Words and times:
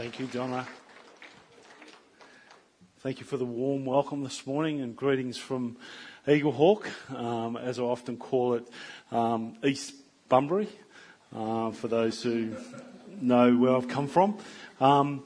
Thank 0.00 0.18
you, 0.18 0.28
Donna. 0.28 0.66
Thank 3.00 3.20
you 3.20 3.26
for 3.26 3.36
the 3.36 3.44
warm 3.44 3.84
welcome 3.84 4.24
this 4.24 4.46
morning 4.46 4.80
and 4.80 4.96
greetings 4.96 5.36
from 5.36 5.76
Eaglehawk, 6.26 6.86
um, 7.14 7.58
as 7.58 7.78
I 7.78 7.82
often 7.82 8.16
call 8.16 8.54
it, 8.54 8.66
um, 9.12 9.58
East 9.62 9.92
Bunbury, 10.30 10.70
uh, 11.36 11.72
for 11.72 11.88
those 11.88 12.22
who 12.22 12.56
know 13.20 13.54
where 13.54 13.76
I've 13.76 13.88
come 13.88 14.08
from. 14.08 14.38
Um, 14.80 15.22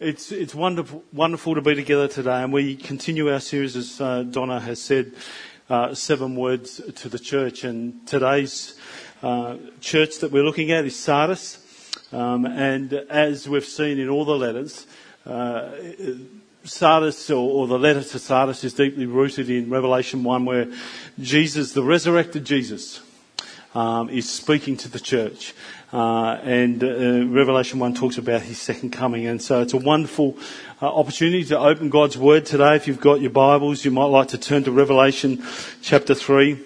it's 0.00 0.32
it's 0.32 0.56
wonderful 0.56 1.04
wonderful 1.12 1.54
to 1.54 1.60
be 1.60 1.76
together 1.76 2.08
today, 2.08 2.42
and 2.42 2.52
we 2.52 2.74
continue 2.74 3.32
our 3.32 3.38
series 3.38 3.76
as 3.76 4.00
uh, 4.00 4.24
Donna 4.24 4.58
has 4.58 4.82
said, 4.82 5.12
uh, 5.70 5.94
seven 5.94 6.34
words 6.34 6.80
to 6.96 7.08
the 7.08 7.20
church. 7.20 7.62
And 7.62 8.04
today's 8.08 8.76
uh, 9.22 9.58
church 9.80 10.18
that 10.18 10.32
we're 10.32 10.42
looking 10.42 10.72
at 10.72 10.84
is 10.84 10.96
Sardis. 10.96 11.62
Um, 12.12 12.46
and 12.46 12.92
as 12.92 13.48
we've 13.48 13.64
seen 13.64 13.98
in 13.98 14.08
all 14.08 14.24
the 14.24 14.36
letters, 14.36 14.86
uh, 15.26 15.70
Sardis 16.62 17.30
or, 17.30 17.50
or, 17.50 17.66
the 17.66 17.78
letter 17.78 18.02
to 18.02 18.18
Sardis 18.18 18.62
is 18.62 18.74
deeply 18.74 19.06
rooted 19.06 19.50
in 19.50 19.70
Revelation 19.70 20.22
1 20.22 20.44
where 20.44 20.68
Jesus, 21.18 21.72
the 21.72 21.82
resurrected 21.82 22.44
Jesus, 22.44 23.00
um, 23.74 24.08
is 24.08 24.30
speaking 24.30 24.76
to 24.78 24.88
the 24.88 25.00
church. 25.00 25.52
Uh, 25.92 26.38
and 26.42 26.82
uh, 26.82 27.26
Revelation 27.26 27.80
1 27.80 27.94
talks 27.94 28.18
about 28.18 28.42
his 28.42 28.60
second 28.60 28.90
coming. 28.90 29.26
And 29.26 29.42
so 29.42 29.60
it's 29.62 29.72
a 29.72 29.78
wonderful 29.78 30.38
uh, 30.80 30.86
opportunity 30.86 31.44
to 31.46 31.58
open 31.58 31.90
God's 31.90 32.16
Word 32.16 32.46
today. 32.46 32.76
If 32.76 32.86
you've 32.86 33.00
got 33.00 33.20
your 33.20 33.30
Bibles, 33.30 33.84
you 33.84 33.90
might 33.90 34.06
like 34.06 34.28
to 34.28 34.38
turn 34.38 34.62
to 34.64 34.70
Revelation 34.70 35.44
chapter 35.82 36.14
3. 36.14 36.58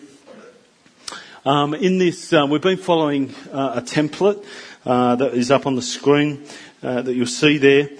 Um, 1.46 1.72
in 1.72 1.96
this, 1.96 2.32
uh, 2.34 2.46
we've 2.48 2.60
been 2.60 2.76
following 2.76 3.34
uh, 3.50 3.72
a 3.76 3.80
template 3.80 4.44
uh, 4.84 5.16
that 5.16 5.34
is 5.34 5.50
up 5.50 5.66
on 5.66 5.76
the 5.76 5.82
screen 5.82 6.44
uh, 6.82 7.02
that 7.02 7.14
you'll 7.14 7.26
see 7.26 7.58
there 7.58 7.90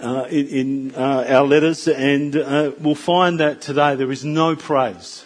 uh, 0.00 0.26
in, 0.28 0.48
in 0.48 0.94
uh, 0.94 1.24
our 1.28 1.46
letters, 1.46 1.86
and 1.86 2.36
uh, 2.36 2.72
we'll 2.80 2.94
find 2.94 3.38
that 3.38 3.60
today 3.60 3.94
there 3.94 4.10
is 4.10 4.24
no 4.24 4.56
praise 4.56 5.24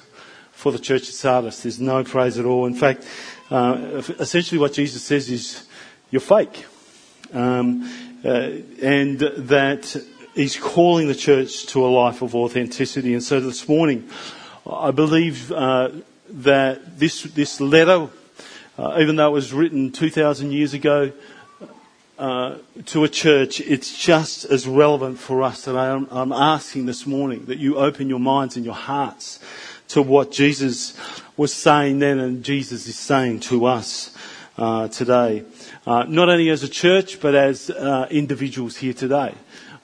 for 0.52 0.70
the 0.72 0.78
church 0.78 1.08
of 1.08 1.14
Sardis. 1.14 1.62
There's 1.62 1.80
no 1.80 2.04
praise 2.04 2.38
at 2.38 2.44
all. 2.44 2.66
In 2.66 2.74
fact, 2.74 3.06
uh, 3.50 4.02
essentially 4.18 4.60
what 4.60 4.74
Jesus 4.74 5.02
says 5.02 5.30
is, 5.30 5.66
"You're 6.10 6.20
fake," 6.20 6.66
um, 7.32 7.90
and 8.22 9.18
that 9.20 9.96
He's 10.34 10.56
calling 10.56 11.08
the 11.08 11.14
church 11.14 11.66
to 11.68 11.84
a 11.84 11.88
life 11.88 12.20
of 12.20 12.34
authenticity. 12.34 13.14
And 13.14 13.22
so 13.22 13.40
this 13.40 13.68
morning, 13.68 14.08
I 14.70 14.90
believe 14.90 15.48
that 15.48 16.98
this 16.98 17.22
this 17.22 17.60
letter 17.60 18.08
uh, 18.78 18.98
even 19.00 19.16
though 19.16 19.26
it 19.26 19.32
was 19.32 19.52
written 19.52 19.90
2,000 19.90 20.52
years 20.52 20.72
ago 20.72 21.10
uh, 22.16 22.58
to 22.86 23.02
a 23.02 23.08
church, 23.08 23.60
it's 23.60 23.98
just 23.98 24.44
as 24.44 24.68
relevant 24.68 25.18
for 25.18 25.42
us 25.42 25.64
that 25.64 25.76
I'm, 25.76 26.06
I'm 26.12 26.32
asking 26.32 26.86
this 26.86 27.04
morning 27.04 27.46
that 27.46 27.58
you 27.58 27.76
open 27.76 28.08
your 28.08 28.20
minds 28.20 28.54
and 28.54 28.64
your 28.64 28.76
hearts 28.76 29.40
to 29.88 30.00
what 30.00 30.30
Jesus 30.30 30.96
was 31.36 31.52
saying 31.52 31.98
then 31.98 32.20
and 32.20 32.44
Jesus 32.44 32.86
is 32.86 32.96
saying 32.96 33.40
to 33.40 33.66
us 33.66 34.14
uh, 34.56 34.86
today. 34.88 35.44
Uh, 35.86 36.04
not 36.08 36.28
only 36.28 36.48
as 36.50 36.62
a 36.62 36.68
church, 36.68 37.20
but 37.20 37.34
as 37.34 37.70
uh, 37.70 38.06
individuals 38.10 38.76
here 38.76 38.92
today. 38.92 39.34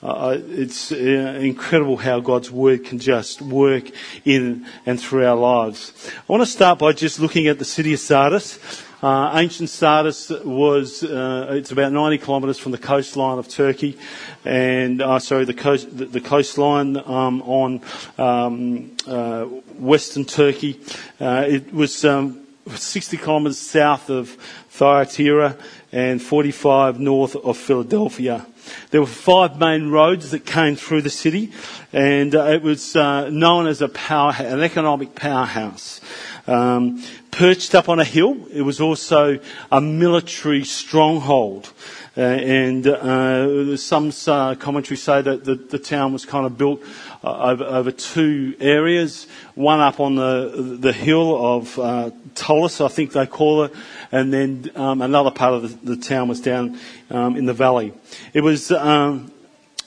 Uh, 0.05 0.37
it's 0.51 0.93
uh, 0.93 0.97
incredible 1.41 1.97
how 1.97 2.21
God's 2.21 2.51
word 2.51 2.85
can 2.85 2.99
just 2.99 3.41
work 3.41 3.85
in 4.27 4.67
and 4.85 5.01
through 5.01 5.25
our 5.27 5.35
lives. 5.35 6.11
I 6.19 6.31
want 6.31 6.43
to 6.43 6.47
start 6.47 6.79
by 6.79 6.93
just 6.93 7.21
looking 7.21 7.47
at 7.47 7.59
the 7.59 7.65
city 7.65 7.95
of 7.95 8.01
Sardis. 8.01 8.59
Uh, 9.03 9.31
ancient 9.35 9.71
Sardis 9.71 10.29
was, 10.29 11.03
uh, 11.03 11.47
it's 11.53 11.71
about 11.71 11.91
90 11.93 12.19
kilometres 12.19 12.59
from 12.59 12.73
the 12.73 12.79
coastline 12.79 13.39
of 13.39 13.49
Turkey, 13.49 13.99
and, 14.45 15.01
uh, 15.01 15.19
sorry, 15.19 15.47
the, 15.47 15.55
coast, 15.55 15.89
the, 15.91 16.21
coastline 16.21 16.99
um, 16.99 17.41
on 17.43 17.81
um, 18.19 18.95
uh, 19.07 19.45
western 19.79 20.27
Turkey. 20.27 20.81
it 21.19 21.73
was 21.73 22.05
um, 22.05 22.47
60 22.69 23.17
kilometres 23.17 23.59
south 23.59 24.11
of 24.11 24.37
Thyatira 24.69 25.57
and 25.93 26.21
45 26.21 27.01
north 27.01 27.37
of 27.37 27.57
Philadelphia. 27.57 28.45
There 28.91 29.01
were 29.01 29.07
five 29.07 29.59
main 29.59 29.91
roads 29.91 30.31
that 30.31 30.47
came 30.47 30.77
through 30.77 31.03
the 31.03 31.11
city, 31.11 31.53
and 31.93 32.35
uh, 32.35 32.45
it 32.45 32.63
was 32.63 32.97
uh, 32.97 33.29
known 33.31 33.67
as 33.67 33.83
a 33.83 33.89
power, 33.89 34.35
an 34.39 34.63
economic 34.63 35.15
powerhouse. 35.15 36.01
Um, 36.47 37.03
perched 37.31 37.75
up 37.75 37.89
on 37.89 37.99
a 37.99 38.05
hill, 38.05 38.37
it 38.53 38.63
was 38.63 38.81
also 38.81 39.39
a 39.73 39.81
military 39.81 40.65
stronghold. 40.65 41.73
Uh, 42.17 42.21
and 42.21 42.87
uh, 42.87 43.77
some 43.77 44.13
uh, 44.29 44.55
commentary 44.55 44.97
say 44.97 45.21
that 45.21 45.45
the, 45.45 45.57
the, 45.57 45.81
town 45.81 46.13
was 46.13 46.25
kind 46.25 46.47
of 46.47 46.57
built 46.57 46.81
over, 47.25 47.65
over, 47.65 47.91
two 47.91 48.55
areas. 48.61 49.27
One 49.55 49.81
up 49.81 50.01
on 50.01 50.15
the 50.15 50.79
the 50.81 50.93
hill 50.93 51.57
of 51.57 51.79
uh, 51.79 52.11
Tullus, 52.35 52.81
I 52.81 52.89
think 52.89 53.13
they 53.13 53.27
call 53.27 53.65
it, 53.65 53.75
and 54.13 54.33
then 54.33 54.71
um, 54.75 55.03
another 55.03 55.31
part 55.31 55.55
of 55.55 55.63
the, 55.63 55.95
the, 55.95 56.01
town 56.01 56.29
was 56.29 56.41
down 56.41 56.79
um, 57.11 57.37
in 57.37 57.47
the 57.47 57.55
valley. 57.55 57.93
It 58.33 58.43
was 58.43 58.71
um, 58.71 59.33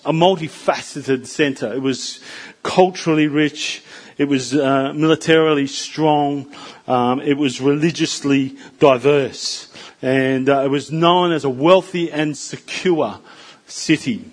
a 0.05 0.11
multifaceted 0.11 1.27
centre. 1.27 1.73
It 1.73 1.81
was 1.81 2.21
culturally 2.63 3.27
rich. 3.27 3.83
It 4.17 4.25
was 4.25 4.55
uh, 4.55 4.93
militarily 4.93 5.67
strong. 5.67 6.51
Um, 6.87 7.21
it 7.21 7.37
was 7.37 7.61
religiously 7.61 8.57
diverse. 8.79 9.71
And 10.01 10.49
uh, 10.49 10.61
it 10.61 10.69
was 10.69 10.91
known 10.91 11.31
as 11.31 11.43
a 11.43 11.49
wealthy 11.49 12.11
and 12.11 12.37
secure 12.37 13.19
city. 13.67 14.31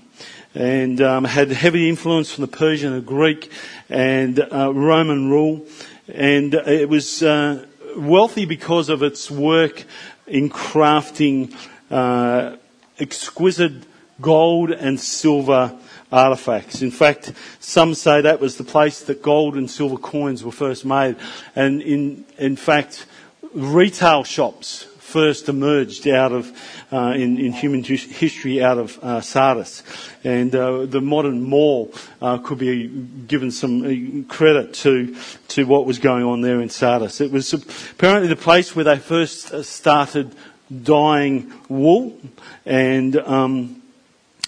And 0.54 1.00
um, 1.00 1.24
had 1.24 1.50
heavy 1.50 1.88
influence 1.88 2.32
from 2.32 2.42
the 2.42 2.48
Persian 2.56 2.92
and 2.92 3.04
Greek 3.04 3.50
and 3.88 4.38
uh, 4.38 4.72
Roman 4.72 5.30
rule. 5.30 5.66
And 6.06 6.54
it 6.54 6.88
was 6.88 7.22
uh, 7.22 7.66
wealthy 7.96 8.44
because 8.44 8.88
of 8.88 9.02
its 9.02 9.30
work 9.30 9.84
in 10.26 10.50
crafting 10.50 11.54
uh, 11.90 12.56
exquisite 12.98 13.84
gold 14.20 14.70
and 14.70 15.00
silver 15.00 15.76
artifacts. 16.12 16.82
In 16.82 16.90
fact, 16.90 17.32
some 17.58 17.94
say 17.94 18.20
that 18.20 18.40
was 18.40 18.56
the 18.56 18.64
place 18.64 19.00
that 19.02 19.22
gold 19.22 19.56
and 19.56 19.70
silver 19.70 19.96
coins 19.96 20.44
were 20.44 20.52
first 20.52 20.84
made. 20.84 21.16
And 21.56 21.82
in, 21.82 22.24
in 22.38 22.56
fact, 22.56 23.06
retail 23.52 24.24
shops 24.24 24.86
first 25.14 25.48
emerged 25.48 26.08
out 26.08 26.32
of, 26.32 26.50
uh, 26.90 27.12
in, 27.14 27.38
in, 27.38 27.52
human 27.52 27.84
history 27.84 28.60
out 28.60 28.78
of 28.78 28.98
uh, 29.00 29.20
Sardis. 29.20 29.84
And 30.24 30.52
uh, 30.52 30.86
the 30.86 31.00
modern 31.00 31.40
mall 31.40 31.94
uh, 32.20 32.38
could 32.38 32.58
be 32.58 32.88
given 32.88 33.52
some 33.52 33.84
uh, 33.84 34.34
credit 34.34 34.74
to, 34.82 35.14
to 35.50 35.66
what 35.66 35.86
was 35.86 36.00
going 36.00 36.24
on 36.24 36.40
there 36.40 36.60
in 36.60 36.68
Sardis. 36.68 37.20
It 37.20 37.30
was 37.30 37.52
apparently 37.52 38.26
the 38.26 38.34
place 38.34 38.74
where 38.74 38.84
they 38.84 38.98
first 38.98 39.52
uh, 39.52 39.62
started 39.62 40.34
dyeing 40.82 41.52
wool 41.68 42.20
and 42.66 43.14
um, 43.16 43.82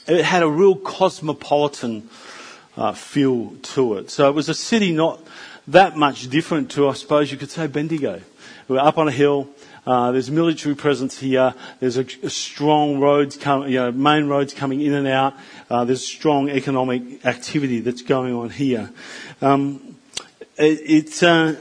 it 0.09 0.25
had 0.25 0.43
a 0.43 0.51
real 0.51 0.75
cosmopolitan 0.75 2.11
feel 2.95 3.55
to 3.63 3.99
it. 3.99 4.11
So 4.11 4.29
it 4.29 4.35
was 4.35 4.49
a 4.49 4.55
city 4.55 4.91
not 4.91 5.21
that 5.69 5.97
much 5.97 6.29
different 6.29 6.73
to, 6.73 6.89
I 6.89 6.95
suppose 6.95 7.31
you 7.31 7.39
could 7.39 7.53
say, 7.53 7.69
Bendigo. 7.69 8.21
We're 8.69 8.81
up 8.81 8.99
on 8.99 9.07
a 9.07 9.13
hill. 9.13 9.49
Uh, 9.87 10.11
there's 10.11 10.31
military 10.31 10.75
presence 10.75 11.19
here. 11.19 11.55
There's 11.79 11.97
a, 11.97 12.07
a 12.23 12.31
strong 12.31 12.99
roads, 12.99 13.37
come, 13.37 13.69
you 13.69 13.77
know, 13.77 13.93
main 13.93 14.27
roads 14.27 14.53
coming 14.53 14.81
in 14.81 14.95
and 14.95 15.07
out. 15.07 15.35
Uh, 15.71 15.85
there's 15.85 16.05
strong 16.05 16.49
economic 16.49 17.25
activity 17.25 17.81
that's 17.81 18.03
going 18.03 18.35
on 18.35 18.51
here. 18.51 18.91
Um, 19.41 19.97
it, 20.57 20.81
it's 20.85 21.23
uh, 21.23 21.55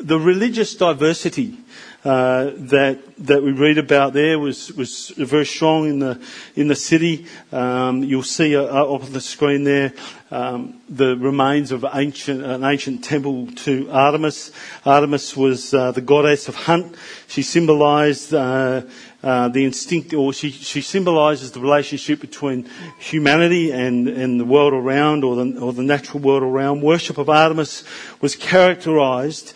the 0.00 0.18
religious 0.18 0.74
diversity 0.74 1.56
uh, 2.04 2.50
that 2.56 2.98
that 3.18 3.42
we 3.42 3.52
read 3.52 3.76
about 3.76 4.14
there 4.14 4.38
was 4.38 4.72
was 4.72 5.10
very 5.16 5.44
strong 5.44 5.88
in 5.88 5.98
the 5.98 6.20
in 6.56 6.68
the 6.68 6.74
city. 6.74 7.26
Um, 7.52 8.02
you'll 8.02 8.22
see 8.22 8.56
uh, 8.56 8.62
up 8.62 9.04
on 9.04 9.12
the 9.12 9.20
screen 9.20 9.64
there 9.64 9.92
um, 10.30 10.80
the 10.88 11.16
remains 11.16 11.72
of 11.72 11.84
ancient 11.92 12.42
an 12.42 12.64
ancient 12.64 13.04
temple 13.04 13.48
to 13.48 13.90
Artemis. 13.90 14.52
Artemis 14.86 15.36
was 15.36 15.74
uh, 15.74 15.92
the 15.92 16.00
goddess 16.00 16.48
of 16.48 16.54
hunt. 16.54 16.96
She 17.28 17.42
symbolised. 17.42 18.32
Uh, 18.32 18.82
uh, 19.22 19.48
the 19.48 19.66
instinct, 19.66 20.14
or 20.14 20.32
she, 20.32 20.50
she 20.50 20.80
symbolises 20.80 21.52
the 21.52 21.60
relationship 21.60 22.22
between 22.22 22.66
humanity 22.98 23.70
and, 23.70 24.08
and 24.08 24.40
the 24.40 24.46
world 24.46 24.72
around, 24.72 25.24
or 25.24 25.36
the, 25.36 25.60
or 25.60 25.74
the 25.74 25.82
natural 25.82 26.20
world 26.20 26.42
around. 26.42 26.80
Worship 26.80 27.18
of 27.18 27.28
Artemis 27.28 27.84
was 28.22 28.34
characterised 28.34 29.52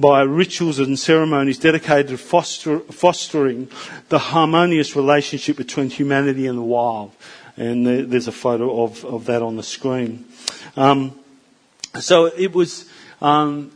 by 0.00 0.22
rituals 0.22 0.78
and 0.78 0.96
ceremonies 0.98 1.58
dedicated 1.58 2.08
to 2.08 2.18
foster, 2.18 2.78
fostering 2.80 3.68
the 4.10 4.18
harmonious 4.18 4.94
relationship 4.94 5.56
between 5.56 5.90
humanity 5.90 6.46
and 6.46 6.56
the 6.56 6.62
wild. 6.62 7.12
And 7.56 7.84
there, 7.84 8.02
there's 8.02 8.28
a 8.28 8.32
photo 8.32 8.84
of, 8.84 9.04
of 9.04 9.24
that 9.24 9.42
on 9.42 9.56
the 9.56 9.62
screen. 9.64 10.24
Um, 10.76 11.18
so 11.98 12.26
it 12.26 12.54
was, 12.54 12.88
um, 13.20 13.72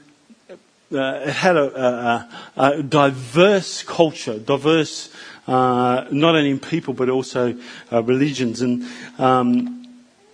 uh, 0.93 1.23
it 1.27 1.33
had 1.33 1.57
a, 1.57 1.83
a, 1.83 2.29
a, 2.57 2.83
diverse 2.85 3.83
culture, 3.83 4.39
diverse 4.39 5.13
uh, 5.49 6.07
not 6.13 6.37
only 6.37 6.51
in 6.51 6.61
people 6.61 6.95
but 6.95 7.09
also 7.09 7.59
uh, 7.91 8.03
religions. 8.05 8.63
And 8.63 8.87
um, 9.19 9.89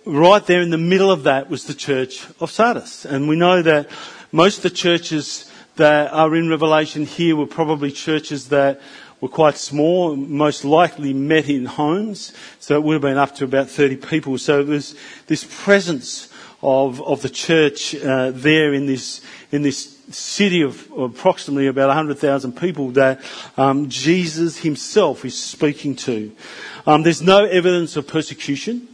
right 0.05 0.45
there 0.45 0.61
in 0.61 0.69
the 0.69 0.77
middle 0.77 1.09
of 1.09 1.23
that 1.23 1.49
was 1.49 1.65
the 1.65 1.73
church 1.73 2.27
of 2.39 2.51
Sardis. 2.51 3.05
And 3.05 3.27
we 3.27 3.35
know 3.35 3.63
that 3.63 3.89
most 4.31 4.57
of 4.57 4.63
the 4.63 4.69
churches 4.69 5.48
that 5.79 6.13
are 6.13 6.35
in 6.35 6.49
Revelation 6.49 7.05
here 7.05 7.35
were 7.35 7.47
probably 7.47 7.91
churches 7.91 8.49
that 8.49 8.79
were 9.21 9.29
quite 9.29 9.57
small, 9.57 10.15
most 10.15 10.63
likely 10.63 11.13
met 11.13 11.49
in 11.49 11.65
homes, 11.65 12.33
so 12.59 12.75
it 12.75 12.83
would 12.83 12.93
have 12.93 13.01
been 13.01 13.17
up 13.17 13.35
to 13.35 13.45
about 13.45 13.69
30 13.69 13.97
people. 13.97 14.37
So 14.37 14.63
there's 14.63 14.95
this 15.27 15.45
presence 15.63 16.31
of, 16.61 17.01
of 17.01 17.21
the 17.21 17.29
church 17.29 17.95
uh, 17.95 18.31
there 18.31 18.73
in 18.73 18.85
this, 18.85 19.21
in 19.51 19.61
this 19.61 19.97
city 20.09 20.61
of 20.61 20.91
approximately 20.91 21.67
about 21.67 21.87
100,000 21.87 22.57
people 22.57 22.91
that 22.91 23.21
um, 23.57 23.89
Jesus 23.89 24.57
himself 24.57 25.23
is 25.23 25.37
speaking 25.37 25.95
to. 25.95 26.31
Um, 26.85 27.03
there's 27.03 27.21
no 27.21 27.45
evidence 27.45 27.95
of 27.95 28.07
persecution. 28.07 28.87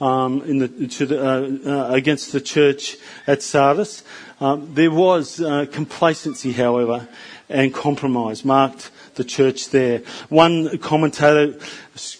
Um, 0.00 0.40
the, 0.58 0.66
the, 0.66 1.18
uh, 1.18 1.70
uh, 1.70 1.94
against 1.94 2.32
the 2.32 2.40
church 2.40 2.96
at 3.28 3.42
Sardis. 3.42 4.02
Um, 4.40 4.74
there 4.74 4.90
was 4.90 5.40
uh, 5.40 5.66
complacency, 5.70 6.52
however, 6.52 7.08
and 7.48 7.72
compromise 7.72 8.44
marked 8.44 8.90
the 9.14 9.24
church 9.24 9.70
there. 9.70 10.00
One 10.28 10.78
commentator 10.78 11.58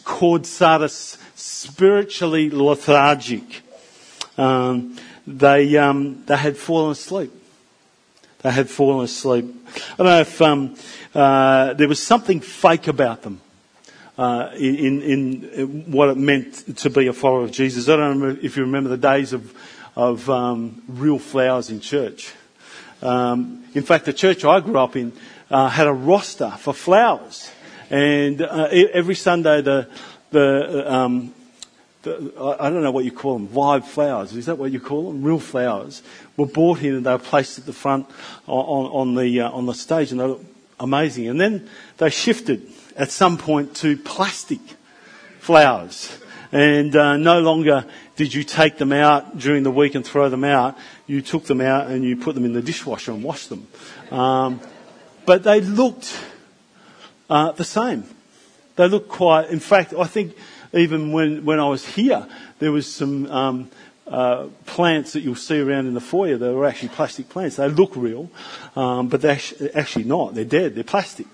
called 0.05 0.47
Sardis 0.47 1.19
spiritually 1.35 2.49
lethargic. 2.51 3.63
Um, 4.39 4.97
they, 5.27 5.77
um, 5.77 6.23
they 6.27 6.37
had 6.37 6.57
fallen 6.57 6.93
asleep. 6.93 7.33
They 8.43 8.51
had 8.51 8.69
fallen 8.69 9.05
asleep. 9.05 9.47
I 9.75 9.97
don't 9.97 10.07
know 10.07 10.21
if 10.21 10.43
um, 10.43 10.77
uh, 11.15 11.73
there 11.75 11.89
was 11.89 12.03
something 12.03 12.41
fake 12.41 12.89
about 12.89 13.23
them. 13.23 13.41
Uh, 14.17 14.53
in, 14.55 15.03
in, 15.03 15.91
what 15.91 16.09
it 16.09 16.17
meant 16.17 16.77
to 16.77 16.89
be 16.89 17.09
a 17.09 17.13
follower 17.13 17.43
of 17.43 17.51
Jesus. 17.51 17.89
I 17.89 17.97
don't 17.97 18.21
know 18.21 18.39
if 18.41 18.57
you 18.57 18.63
remember 18.63 18.89
the 18.89 18.97
days 18.97 19.33
of, 19.33 19.53
of 19.97 20.31
um, 20.31 20.83
real 20.87 21.19
flowers 21.19 21.69
in 21.69 21.81
church. 21.81 22.33
Um, 23.03 23.65
in 23.75 23.83
fact, 23.83 24.05
the 24.05 24.13
church 24.13 24.45
I 24.45 24.61
grew 24.61 24.79
up 24.79 24.95
in 24.95 25.13
uh, 25.51 25.69
had 25.69 25.89
a 25.89 25.93
roster 25.93 26.51
for 26.59 26.73
flowers, 26.73 27.51
and 27.91 28.41
uh, 28.41 28.69
every 28.71 29.17
Sunday 29.17 29.61
the 29.63 29.89
the, 30.31 30.93
um, 30.93 31.35
the 32.03 32.33
I 32.59 32.71
don't 32.71 32.83
know 32.83 32.91
what 32.91 33.05
you 33.05 33.13
call 33.13 33.39
them, 33.39 33.53
live 33.53 33.87
flowers. 33.87 34.35
Is 34.35 34.47
that 34.47 34.59
what 34.59 34.73
you 34.73 34.81
call 34.81 35.13
them? 35.13 35.23
Real 35.23 35.39
flowers 35.39 36.03
were 36.37 36.47
brought 36.47 36.83
in 36.83 36.95
and 36.95 37.07
they 37.07 37.13
were 37.13 37.19
placed 37.19 37.59
at 37.59 37.67
the 37.67 37.73
front 37.73 38.07
on, 38.47 38.87
on 38.87 39.15
the 39.15 39.41
uh, 39.41 39.51
on 39.51 39.67
the 39.67 39.75
stage, 39.75 40.13
and 40.13 40.21
they 40.21 40.27
were 40.27 40.39
amazing. 40.81 41.29
And 41.29 41.41
then 41.41 41.69
they 41.99 42.11
shifted 42.11 42.69
at 42.97 43.11
some 43.11 43.39
point 43.39 43.75
to 43.77 43.97
plastic 43.97 44.61
flowers. 45.41 46.19
And 46.53 46.95
uh, 46.95 47.17
no 47.17 47.41
longer 47.41 47.85
did 48.17 48.33
you 48.33 48.45
take 48.45 48.79
them 48.79 48.93
out 48.93 49.39
during 49.39 49.65
the 49.65 49.71
week 49.71 49.95
and 49.95 50.07
throw 50.07 50.29
them 50.29 50.45
out. 50.45 50.79
You 51.07 51.21
took 51.21 51.45
them 51.45 51.61
out 51.61 51.89
and 51.89 52.05
you 52.05 52.17
put 52.17 52.35
them 52.35 52.45
in 52.45 52.53
the 52.53 52.63
dishwasher 52.63 53.13
and 53.13 53.25
washed 53.25 53.49
them. 53.49 53.67
Um, 54.11 54.61
but 55.27 55.43
they 55.43 55.61
looked 55.61 56.17
uh, 57.29 57.53
the 57.53 57.65
same. 57.65 58.05
They 58.77 58.89
looked 58.89 59.09
quite. 59.09 59.51
In 59.51 59.61
fact, 59.61 59.95
I 59.95 60.05
think 60.05 60.37
even 60.73 61.13
when 61.13 61.45
when 61.45 61.61
I 61.61 61.69
was 61.69 61.87
here, 61.87 62.27
there 62.59 62.73
was 62.73 62.93
some 62.93 63.27
um, 63.31 63.71
uh, 64.07 64.47
plants 64.67 65.13
that 65.13 65.21
you'll 65.21 65.35
see 65.35 65.61
around 65.61 65.87
in 65.87 65.95
the 65.95 66.01
foyer. 66.01 66.37
that 66.37 66.53
were 66.53 66.67
actually 66.67 66.89
plastic 66.91 67.29
plants. 67.29 67.57
They 67.57 67.69
look 67.69 67.93
real, 67.97 68.31
um, 68.77 69.09
but 69.09 69.21
they're 69.21 69.41
actually 69.75 70.05
not. 70.05 70.35
They're 70.35 70.45
dead. 70.45 70.75
They're 70.75 70.85
plastic, 70.85 71.27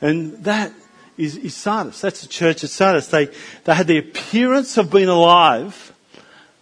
and 0.00 0.44
that 0.44 0.72
is, 1.18 1.36
is 1.36 1.54
Sardis. 1.54 2.00
That's 2.00 2.22
the 2.22 2.28
church 2.28 2.62
of 2.62 2.70
Sardis. 2.70 3.08
They 3.08 3.28
they 3.64 3.74
had 3.74 3.86
the 3.86 3.98
appearance 3.98 4.78
of 4.78 4.90
being 4.90 5.08
alive, 5.08 5.92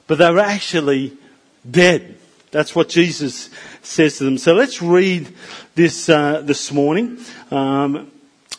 but 0.06 0.18
they 0.18 0.30
were 0.30 0.40
actually 0.40 1.16
dead. 1.68 2.16
That's 2.50 2.74
what 2.74 2.88
Jesus 2.88 3.50
says 3.82 4.18
to 4.18 4.24
them. 4.24 4.38
So 4.38 4.54
let's 4.54 4.80
read 4.80 5.32
this 5.74 6.08
uh, 6.08 6.40
this 6.40 6.72
morning. 6.72 7.18
Um, 7.50 8.10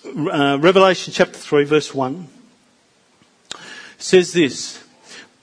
uh, 0.06 0.58
Revelation 0.62 1.14
chapter 1.14 1.38
3, 1.38 1.66
verse 1.66 1.94
1 1.94 2.30
says 3.98 4.32
this 4.32 4.84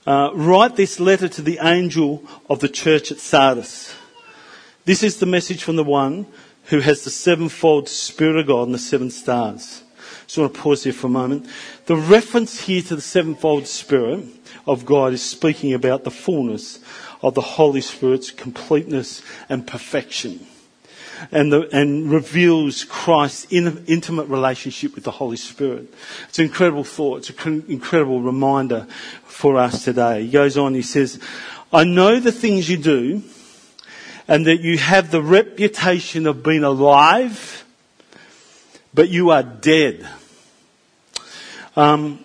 uh, 0.07 0.31
Write 0.33 0.75
this 0.75 0.99
letter 0.99 1.27
to 1.27 1.41
the 1.41 1.59
angel 1.61 2.23
of 2.49 2.59
the 2.59 2.69
church 2.69 3.11
at 3.11 3.19
Sardis. 3.19 3.93
This 4.85 5.03
is 5.03 5.17
the 5.17 5.25
message 5.25 5.63
from 5.63 5.75
the 5.75 5.83
one 5.83 6.27
who 6.65 6.79
has 6.79 7.03
the 7.03 7.09
sevenfold 7.09 7.89
Spirit 7.89 8.37
of 8.37 8.47
God 8.47 8.67
and 8.67 8.73
the 8.73 8.79
seven 8.79 9.11
stars. 9.11 9.83
Just 10.35 10.41
want 10.41 10.53
to 10.53 10.59
pause 10.59 10.83
here 10.83 10.91
for 10.91 11.07
a 11.07 11.09
moment. 11.09 11.47
The 11.85 11.95
reference 11.95 12.59
here 12.59 12.81
to 12.81 12.97
the 12.97 13.01
sevenfold 13.01 13.67
Spirit 13.67 14.25
of 14.67 14.85
God 14.85 15.13
is 15.13 15.21
speaking 15.21 15.73
about 15.73 16.03
the 16.03 16.11
fullness 16.11 16.79
of 17.21 17.35
the 17.35 17.41
Holy 17.41 17.79
Spirit's 17.79 18.31
completeness 18.31 19.21
and 19.47 19.65
perfection. 19.65 20.45
And, 21.31 21.53
the, 21.53 21.69
and 21.73 22.11
reveals 22.11 22.83
Christ's 22.83 23.45
in, 23.49 23.85
intimate 23.87 24.25
relationship 24.25 24.93
with 24.93 25.05
the 25.05 25.11
Holy 25.11 25.37
Spirit. 25.37 25.93
It's 26.27 26.37
an 26.37 26.47
incredible 26.47 26.83
thought. 26.83 27.29
It's 27.29 27.45
an 27.45 27.63
incredible 27.69 28.21
reminder 28.21 28.87
for 29.23 29.55
us 29.55 29.85
today. 29.85 30.25
He 30.25 30.31
goes 30.31 30.57
on, 30.57 30.73
he 30.73 30.81
says, 30.81 31.17
I 31.71 31.85
know 31.85 32.19
the 32.19 32.33
things 32.33 32.69
you 32.69 32.75
do 32.75 33.23
and 34.27 34.45
that 34.47 34.59
you 34.59 34.79
have 34.79 35.11
the 35.11 35.21
reputation 35.21 36.27
of 36.27 36.43
being 36.43 36.65
alive, 36.65 37.63
but 38.93 39.07
you 39.07 39.29
are 39.29 39.41
dead. 39.43 40.05
Um, 41.77 42.23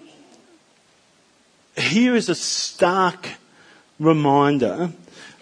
here 1.77 2.15
is 2.15 2.29
a 2.29 2.37
stark 2.37 3.31
reminder 3.99 4.93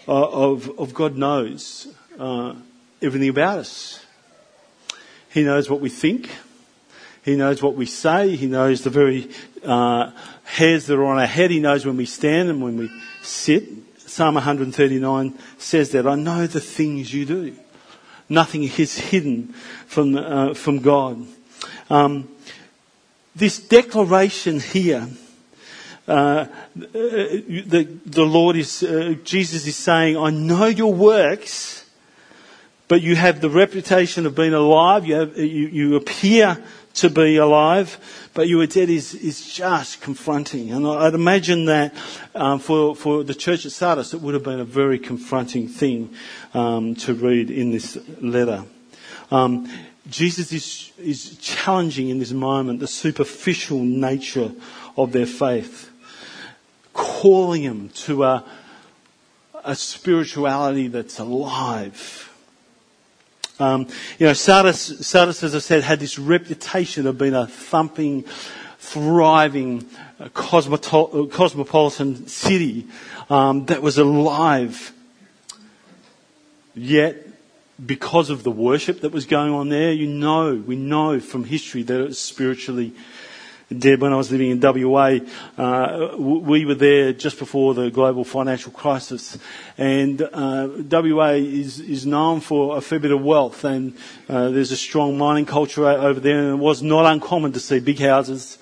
uh, 0.07 0.11
of, 0.11 0.79
of 0.79 0.95
God 0.95 1.15
knows 1.15 1.87
uh, 2.17 2.55
everything 3.03 3.29
about 3.29 3.59
us. 3.59 4.03
He 5.31 5.43
knows 5.43 5.69
what 5.69 5.79
we 5.79 5.89
think. 5.89 6.31
He 7.23 7.35
knows 7.35 7.61
what 7.61 7.75
we 7.75 7.85
say. 7.85 8.35
He 8.35 8.47
knows 8.47 8.81
the 8.81 8.89
very 8.89 9.29
uh, 9.63 10.09
hairs 10.43 10.87
that 10.87 10.95
are 10.95 11.05
on 11.05 11.19
our 11.19 11.27
head. 11.27 11.51
He 11.51 11.59
knows 11.59 11.85
when 11.85 11.97
we 11.97 12.07
stand 12.07 12.49
and 12.49 12.63
when 12.63 12.77
we 12.77 12.89
sit. 13.21 13.69
Psalm 13.99 14.33
139 14.33 15.37
says 15.59 15.91
that 15.91 16.07
I 16.07 16.15
know 16.15 16.47
the 16.47 16.59
things 16.59 17.13
you 17.13 17.25
do. 17.25 17.55
Nothing 18.27 18.63
is 18.63 18.97
hidden 18.97 19.53
from 19.85 20.15
uh, 20.17 20.55
from 20.55 20.79
God. 20.79 21.27
Um, 21.91 22.29
this 23.39 23.59
declaration 23.59 24.59
here 24.59 25.07
uh, 26.09 26.47
the, 26.75 27.87
the 28.03 28.25
Lord 28.25 28.55
is, 28.55 28.81
uh, 28.81 29.13
Jesus 29.23 29.67
is 29.67 29.75
saying, 29.75 30.17
I 30.17 30.31
know 30.31 30.65
your 30.65 30.91
works, 30.91 31.87
but 32.87 33.01
you 33.01 33.15
have 33.15 33.41
the 33.41 33.49
reputation 33.49 34.25
of 34.25 34.33
being 34.33 34.55
alive. 34.55 35.05
You, 35.05 35.13
have, 35.13 35.37
you, 35.37 35.67
you 35.67 35.95
appear 35.95 36.57
to 36.95 37.09
be 37.11 37.37
alive, 37.37 37.99
but 38.33 38.47
you 38.47 38.59
are 38.59 38.65
dead 38.65 38.89
is, 38.89 39.13
is 39.13 39.53
just 39.53 40.01
confronting. 40.01 40.71
And 40.71 40.87
I'd 40.87 41.13
imagine 41.13 41.65
that 41.65 41.93
um, 42.33 42.57
for, 42.57 42.95
for 42.95 43.23
the 43.23 43.35
church 43.35 43.67
at 43.67 43.71
Sardis, 43.71 44.15
it 44.15 44.21
would 44.21 44.33
have 44.33 44.43
been 44.43 44.59
a 44.59 44.65
very 44.65 44.97
confronting 44.97 45.67
thing 45.67 46.11
um, 46.55 46.95
to 46.95 47.13
read 47.13 47.51
in 47.51 47.69
this 47.69 47.99
letter. 48.19 48.63
Um, 49.29 49.71
Jesus 50.09 50.51
is, 50.51 50.91
is 50.97 51.37
challenging 51.37 52.09
in 52.09 52.19
this 52.19 52.31
moment 52.31 52.79
the 52.79 52.87
superficial 52.87 53.79
nature 53.79 54.51
of 54.97 55.11
their 55.11 55.25
faith 55.25 55.89
calling 56.99 57.63
them 57.63 57.89
to 57.89 58.23
a, 58.23 58.43
a 59.63 59.73
spirituality 59.75 60.87
that's 60.87 61.19
alive. 61.19 62.25
Um, 63.57 63.87
you 64.17 64.25
know, 64.25 64.33
Sardis, 64.33 65.05
Sardis, 65.05 65.43
as 65.43 65.55
I 65.55 65.59
said, 65.59 65.83
had 65.83 65.99
this 65.99 66.19
reputation 66.19 67.07
of 67.07 67.17
being 67.17 67.33
a 67.33 67.47
thumping, 67.47 68.23
thriving, 68.79 69.85
uh, 70.19 70.27
cosmopolitan 70.29 72.27
city 72.27 72.87
um, 73.29 73.65
that 73.67 73.81
was 73.81 73.97
alive. 73.97 74.93
Yet, 76.75 77.28
because 77.85 78.29
of 78.29 78.43
the 78.43 78.51
worship 78.51 79.01
that 79.01 79.11
was 79.11 79.25
going 79.25 79.53
on 79.53 79.69
there, 79.69 79.91
you 79.91 80.07
know, 80.07 80.55
we 80.55 80.75
know 80.75 81.19
from 81.19 81.45
history 81.45 81.83
that 81.83 81.99
it 81.99 82.07
was 82.07 82.19
spiritually 82.19 82.93
dead. 83.77 84.01
when 84.01 84.11
I 84.11 84.15
was 84.15 84.31
living 84.31 84.49
in 84.49 84.59
WA. 84.59 85.19
Uh, 85.57 86.15
we 86.17 86.65
were 86.65 86.75
there 86.75 87.13
just 87.13 87.37
before 87.37 87.73
the 87.73 87.91
global 87.91 88.23
financial 88.23 88.71
crisis, 88.71 89.37
and 89.77 90.21
uh, 90.21 90.69
WA 90.89 91.31
is 91.31 91.79
is 91.79 92.05
known 92.05 92.39
for 92.39 92.77
a 92.77 92.81
fair 92.81 92.99
bit 92.99 93.11
of 93.11 93.21
wealth, 93.21 93.63
and 93.63 93.95
uh, 94.27 94.49
there's 94.49 94.71
a 94.71 94.77
strong 94.77 95.17
mining 95.17 95.45
culture 95.45 95.85
over 95.85 96.19
there, 96.19 96.39
and 96.39 96.59
it 96.59 96.63
was 96.63 96.81
not 96.81 97.05
uncommon 97.05 97.51
to 97.53 97.59
see 97.59 97.79
big 97.79 97.99
houses, 97.99 98.57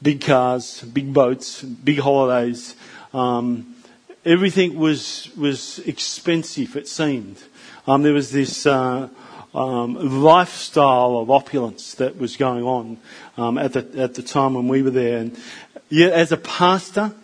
big 0.00 0.20
cars, 0.20 0.82
big 0.82 1.12
boats, 1.12 1.62
big 1.62 1.98
holidays. 1.98 2.74
Um, 3.12 3.75
everything 4.26 4.78
was 4.78 5.30
was 5.36 5.78
expensive. 5.80 6.76
It 6.76 6.88
seemed. 6.88 7.42
Um, 7.86 8.02
there 8.02 8.12
was 8.12 8.32
this 8.32 8.66
uh, 8.66 9.08
um, 9.54 10.22
lifestyle 10.22 11.18
of 11.18 11.30
opulence 11.30 11.94
that 11.94 12.18
was 12.18 12.36
going 12.36 12.64
on 12.64 12.98
um, 13.38 13.56
at 13.56 13.72
the 13.72 14.02
at 14.02 14.14
the 14.14 14.22
time 14.22 14.54
when 14.54 14.68
we 14.68 14.82
were 14.82 14.90
there. 14.90 15.18
And 15.18 15.38
yet, 15.88 16.12
as 16.12 16.32
a 16.32 16.36
pastor, 16.36 17.14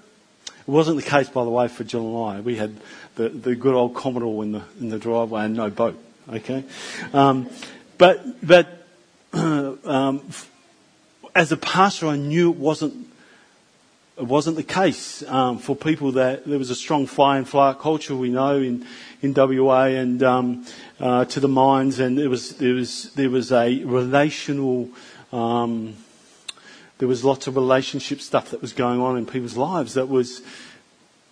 it 0.47 0.69
wasn't 0.69 0.97
the 0.97 1.03
case, 1.03 1.29
by 1.29 1.45
the 1.45 1.51
way, 1.51 1.69
for 1.69 1.85
Jill 1.85 2.07
and 2.07 2.39
I. 2.39 2.41
We 2.41 2.57
had 2.57 2.81
the, 3.17 3.29
the 3.29 3.55
good 3.57 3.75
old 3.75 3.95
Commodore 3.95 4.43
in 4.45 4.53
the 4.53 4.63
in 4.81 4.89
the 4.89 4.99
driveway 4.99 5.45
and 5.45 5.57
no 5.57 5.69
boat. 5.69 6.03
Okay, 6.29 6.65
um, 7.13 7.51
but 7.99 8.47
but 8.47 8.87
um, 9.33 10.23
as 11.35 11.51
a 11.51 11.57
pastor, 11.57 12.07
I 12.07 12.17
knew 12.17 12.51
it 12.53 12.59
wasn't 12.59 13.09
it 14.17 14.25
wasn't 14.25 14.57
the 14.57 14.63
case 14.63 15.23
um, 15.29 15.59
for 15.59 15.75
people 15.75 16.13
that 16.13 16.45
there 16.45 16.59
was 16.59 16.71
a 16.71 16.75
strong 16.75 17.07
fly 17.07 17.39
and 17.39 17.49
fly 17.49 17.73
culture 17.73 18.15
we 18.15 18.29
know 18.29 18.57
in 18.57 18.87
in 19.23 19.33
WA 19.35 19.85
and 19.85 20.23
um, 20.23 20.67
uh, 21.01 21.25
to 21.27 21.41
the 21.41 21.49
mines, 21.49 21.99
and 21.99 22.19
there 22.19 22.29
was 22.29 22.57
there 22.57 22.75
was 22.75 23.13
there 23.15 23.31
was 23.31 23.53
a 23.53 23.83
relational. 23.85 24.91
Um, 25.33 25.97
there 26.99 27.09
was 27.09 27.25
lots 27.25 27.49
of 27.49 27.57
relationship 27.57 28.21
stuff 28.21 28.51
that 28.51 28.63
was 28.63 28.73
going 28.73 29.01
on 29.01 29.17
in 29.17 29.27
people's 29.27 29.57
lives 29.57 29.95
that 29.95 30.09
was 30.09 30.43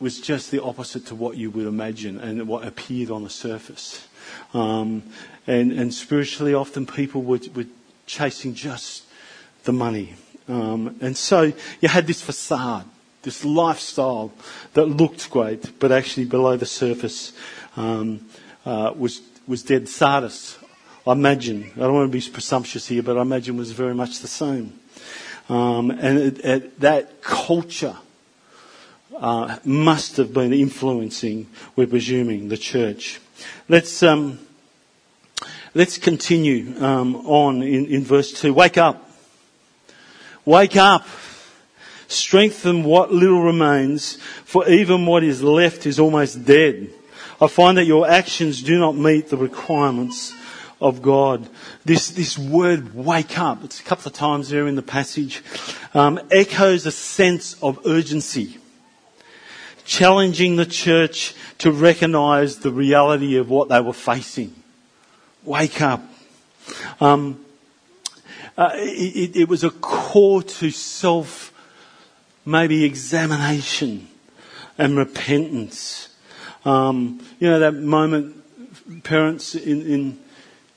was 0.01 0.19
just 0.19 0.51
the 0.51 0.63
opposite 0.63 1.07
to 1.07 1.15
what 1.15 1.37
you 1.37 1.51
would 1.51 1.67
imagine 1.67 2.19
and 2.19 2.49
what 2.49 2.67
appeared 2.67 3.11
on 3.11 3.23
the 3.23 3.31
surface. 3.31 4.09
Um, 4.55 5.03
and, 5.47 5.73
and 5.73 5.93
spiritually, 5.93 6.55
often 6.55 6.87
people 6.87 7.23
were, 7.23 7.41
were 7.55 7.67
chasing 8.07 8.55
just 8.55 9.05
the 9.65 9.73
money. 9.73 10.15
Um, 10.49 10.97
and 11.01 11.17
so 11.17 11.53
you 11.81 11.89
had 11.89 12.07
this 12.07 12.23
facade, 12.23 12.87
this 13.23 13.45
lifestyle 13.45 14.33
that 14.75 14.87
looked 14.87 15.31
great, 15.31 15.79
but 15.79 15.93
actually 15.93 16.27
below 16.27 16.57
the 16.57 16.67
surface 16.67 17.33
um, 17.77 18.27
uh, 18.65 18.93
was 18.97 19.23
was 19.47 19.63
dead 19.63 19.89
Sardis. 19.89 20.59
I 21.07 21.13
imagine. 21.13 21.71
I 21.77 21.81
don't 21.81 21.95
want 21.95 22.13
to 22.13 22.19
be 22.19 22.31
presumptuous 22.31 22.87
here, 22.87 23.03
but 23.03 23.19
I 23.19 23.23
imagine 23.23 23.57
was 23.57 23.73
very 23.73 23.95
much 23.95 24.21
the 24.21 24.29
same. 24.29 24.79
Um, 25.49 25.91
and 25.91 26.19
it, 26.19 26.45
it, 26.45 26.81
that 26.81 27.23
culture 27.23 27.97
uh, 29.19 29.59
must 29.65 30.17
have 30.19 30.33
been 30.33 30.53
influencing, 30.53 31.49
we're 31.75 31.89
presuming, 31.89 32.49
the 32.49 32.57
church. 32.57 33.21
Let's 33.69 34.03
um, 34.03 34.39
let's 35.75 35.99
continue 35.99 36.81
um, 36.83 37.17
on 37.27 37.63
in, 37.63 37.87
in 37.87 38.05
verse 38.05 38.33
two. 38.33 38.55
Wake 38.55 38.79
up. 38.79 39.10
Wake 40.45 40.77
up. 40.77 41.07
Strengthen 42.09 42.83
what 42.83 43.13
little 43.13 43.43
remains, 43.43 44.17
for 44.45 44.69
even 44.69 45.07
what 45.07 45.23
is 45.23 45.43
left 45.43 45.87
is 45.87 46.01
almost 46.01 46.45
dead. 46.45 46.91
I 47.41 47.47
find 47.47 47.79
that 47.79 47.85
your 47.85 48.09
actions 48.09 48.63
do 48.63 48.79
not 48.79 48.97
meet 48.97 49.29
the 49.29 49.37
requirements 49.37 50.35
of 50.81 51.03
God. 51.03 51.49
This, 51.85 52.11
this 52.11 52.39
word 52.39 52.95
wake 52.95 53.39
up, 53.39 53.63
it's 53.65 53.81
a 53.81 53.85
couple 53.85 54.09
of 54.09 54.15
times 54.15 54.49
there 54.49 54.67
in 54.67 54.75
the 54.75 54.83
passage, 54.83 55.43
um, 55.95 56.21
echoes 56.31 56.85
a 56.87 56.91
sense 56.91 57.55
of 57.63 57.87
urgency, 57.87 58.59
challenging 59.85 60.57
the 60.57 60.67
church 60.67 61.35
to 61.59 61.71
recognize 61.71 62.59
the 62.59 62.73
reality 62.73 63.37
of 63.37 63.51
what 63.51 63.69
they 63.69 63.81
were 63.81 63.93
facing. 63.93 64.55
Wake 65.45 65.81
up. 65.81 66.03
Um, 67.01 67.45
uh, 68.61 68.73
it, 68.75 69.37
it, 69.37 69.49
was 69.49 69.65
a 69.65 69.71
call 69.71 70.43
to 70.43 70.71
self, 70.71 71.51
maybe 72.45 72.85
examination 72.85 74.07
and 74.77 74.99
repentance. 74.99 76.11
Um, 76.67 77.25
you 77.39 77.49
know 77.49 77.59
that 77.61 77.73
moment, 77.73 78.45
parents 79.03 79.55
in 79.55 79.81
in, 79.87 80.19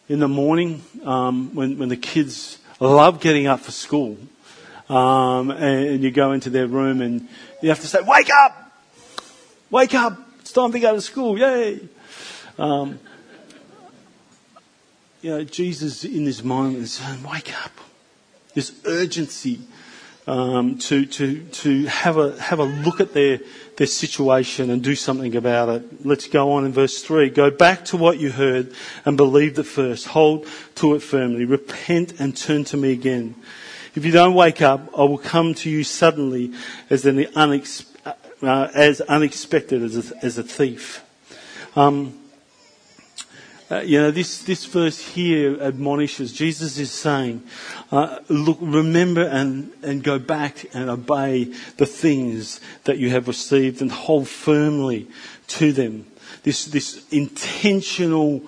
in 0.07 0.19
the 0.19 0.29
morning 0.29 0.81
um, 1.03 1.53
when 1.53 1.77
when 1.77 1.89
the 1.89 1.97
kids 1.97 2.57
love 2.79 3.19
getting 3.19 3.47
up 3.47 3.59
for 3.59 3.71
school, 3.71 4.17
um, 4.87 5.51
and, 5.51 5.87
and 5.87 6.03
you 6.03 6.11
go 6.11 6.31
into 6.31 6.49
their 6.49 6.67
room 6.67 7.01
and 7.01 7.27
you 7.61 7.67
have 7.67 7.81
to 7.81 7.87
say, 7.87 7.99
"Wake 8.01 8.29
up, 8.45 8.71
wake 9.69 9.93
up! 9.93 10.17
It's 10.39 10.53
time 10.53 10.71
to 10.71 10.79
go 10.79 10.95
to 10.95 11.01
school! 11.01 11.37
Yay!" 11.37 11.81
You 15.23 15.29
know, 15.29 15.43
Jesus 15.45 16.03
in 16.03 16.25
this 16.25 16.43
moment 16.43 16.79
is 16.79 16.91
saying, 16.91 17.23
wake 17.23 17.53
up. 17.63 17.71
This 18.55 18.73
urgency 18.83 19.61
um, 20.27 20.77
to, 20.79 21.05
to, 21.05 21.41
to 21.45 21.85
have, 21.85 22.17
a, 22.17 22.37
have 22.41 22.59
a 22.59 22.65
look 22.65 22.99
at 22.99 23.13
their, 23.13 23.39
their 23.77 23.87
situation 23.87 24.69
and 24.69 24.83
do 24.83 24.95
something 24.95 25.33
about 25.37 25.69
it. 25.69 26.05
Let's 26.05 26.27
go 26.27 26.51
on 26.51 26.65
in 26.65 26.73
verse 26.73 27.01
3. 27.01 27.29
Go 27.29 27.49
back 27.49 27.85
to 27.85 27.97
what 27.97 28.19
you 28.19 28.33
heard 28.33 28.73
and 29.05 29.15
believed 29.15 29.57
at 29.59 29.65
first. 29.65 30.07
Hold 30.07 30.45
to 30.75 30.93
it 30.93 30.99
firmly. 30.99 31.45
Repent 31.45 32.19
and 32.19 32.35
turn 32.35 32.65
to 32.65 32.75
me 32.75 32.91
again. 32.91 33.33
If 33.95 34.03
you 34.03 34.11
don't 34.11 34.33
wake 34.33 34.61
up, 34.61 34.89
I 34.97 35.03
will 35.03 35.17
come 35.17 35.53
to 35.53 35.69
you 35.69 35.85
suddenly 35.85 36.51
as, 36.89 37.05
unex- 37.05 37.85
uh, 38.41 38.67
as 38.75 38.99
unexpected 38.99 39.83
as 39.83 40.11
a, 40.11 40.25
as 40.25 40.37
a 40.37 40.43
thief. 40.43 41.01
Um, 41.77 42.19
uh, 43.73 43.81
you 43.81 43.99
know, 43.99 44.11
this, 44.11 44.43
this 44.43 44.65
verse 44.65 44.99
here 44.99 45.57
admonishes, 45.61 46.31
Jesus 46.31 46.77
is 46.77 46.91
saying, 46.91 47.41
uh, 47.91 48.19
look, 48.29 48.57
remember 48.61 49.23
and, 49.23 49.71
and 49.81 50.03
go 50.03 50.19
back 50.19 50.65
and 50.75 50.89
obey 50.89 51.45
the 51.77 51.85
things 51.85 52.61
that 52.83 52.97
you 52.97 53.09
have 53.09 53.27
received 53.27 53.81
and 53.81 53.91
hold 53.91 54.27
firmly 54.27 55.07
to 55.47 55.71
them. 55.71 56.05
This, 56.43 56.65
this 56.65 57.07
intentional, 57.09 58.43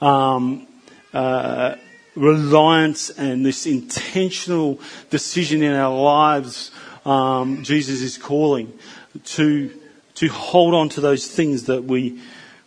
um, 0.00 0.66
uh, 1.12 1.76
reliance 2.16 3.10
and 3.10 3.46
this 3.46 3.66
intentional 3.66 4.80
decision 5.10 5.62
in 5.62 5.72
our 5.72 5.96
lives, 5.96 6.72
um, 7.04 7.62
Jesus 7.62 8.00
is 8.00 8.18
calling 8.18 8.72
to, 9.24 9.70
to 10.14 10.28
hold 10.28 10.74
on 10.74 10.88
to 10.90 11.00
those 11.00 11.28
things 11.28 11.64
that 11.64 11.84
we, 11.84 12.20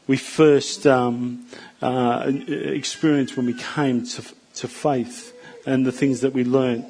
we 0.08 0.18
first, 0.18 0.88
um, 0.88 1.46
uh, 1.82 2.32
experience 2.48 3.38
when 3.38 3.46
we 3.46 3.54
came 3.54 4.06
to, 4.06 4.24
to 4.56 4.68
faith 4.68 5.34
and 5.66 5.86
the 5.86 5.92
things 5.92 6.22
that 6.22 6.34
we 6.34 6.44
learned 6.44 6.86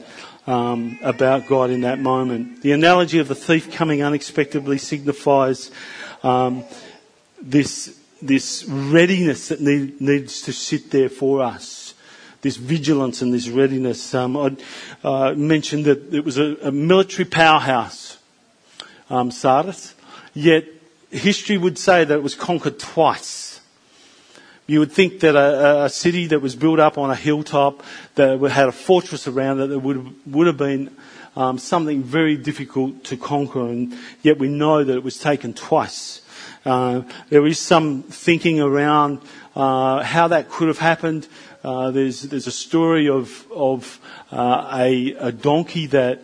um, 0.45 0.97
about 1.01 1.47
God 1.47 1.69
in 1.69 1.81
that 1.81 1.99
moment. 1.99 2.61
The 2.61 2.71
analogy 2.71 3.19
of 3.19 3.27
the 3.27 3.35
thief 3.35 3.71
coming 3.71 4.01
unexpectedly 4.01 4.77
signifies 4.77 5.71
um, 6.23 6.63
this 7.41 7.99
this 8.21 8.65
readiness 8.65 9.49
that 9.49 9.61
need, 9.61 10.01
needs 10.01 10.41
to 10.41 10.53
sit 10.53 10.89
there 10.91 11.09
for 11.09 11.43
us. 11.43 11.93
This 12.41 12.57
vigilance 12.57 13.21
and 13.21 13.33
this 13.33 13.49
readiness. 13.49 14.13
Um, 14.15 14.37
I 14.37 14.55
uh, 15.03 15.33
mentioned 15.33 15.85
that 15.85 16.13
it 16.13 16.23
was 16.23 16.37
a, 16.37 16.55
a 16.63 16.71
military 16.71 17.25
powerhouse, 17.25 18.17
um, 19.09 19.31
Sardis, 19.31 19.93
yet 20.33 20.65
history 21.09 21.57
would 21.57 21.77
say 21.77 22.03
that 22.03 22.13
it 22.13 22.23
was 22.23 22.35
conquered 22.35 22.79
twice. 22.79 23.61
You 24.67 24.79
would 24.79 24.91
think 24.91 25.21
that 25.21 25.35
a, 25.35 25.85
a, 25.85 25.89
city 25.89 26.27
that 26.27 26.41
was 26.41 26.55
built 26.55 26.79
up 26.79 26.97
on 26.97 27.09
a 27.09 27.15
hilltop, 27.15 27.83
that 28.15 28.39
had 28.51 28.67
a 28.67 28.73
fortress 28.73 29.25
around 29.25 29.61
it, 29.61 29.67
that 29.67 29.79
would 29.79 29.95
have, 29.95 30.13
would 30.27 30.47
have 30.47 30.57
been 30.57 30.93
um, 31.37 31.57
something 31.57 32.03
very 32.03 32.35
difficult 32.35 33.05
to 33.05 33.15
conquer, 33.15 33.61
and 33.61 33.95
yet 34.23 34.39
we 34.39 34.49
know 34.49 34.83
that 34.83 34.93
it 34.93 35.03
was 35.03 35.19
taken 35.19 35.53
twice. 35.53 36.21
Uh, 36.65 37.03
there 37.29 37.45
is 37.45 37.59
some 37.59 38.03
thinking 38.03 38.59
around 38.59 39.21
uh, 39.55 40.03
how 40.03 40.27
that 40.27 40.49
could 40.49 40.67
have 40.67 40.79
happened. 40.79 41.27
Uh, 41.63 41.91
there's 41.91 42.23
there's 42.23 42.47
a 42.47 42.51
story 42.51 43.07
of 43.07 43.49
of 43.51 43.99
uh, 44.31 44.67
a, 44.73 45.13
a 45.13 45.31
donkey 45.31 45.85
that 45.87 46.21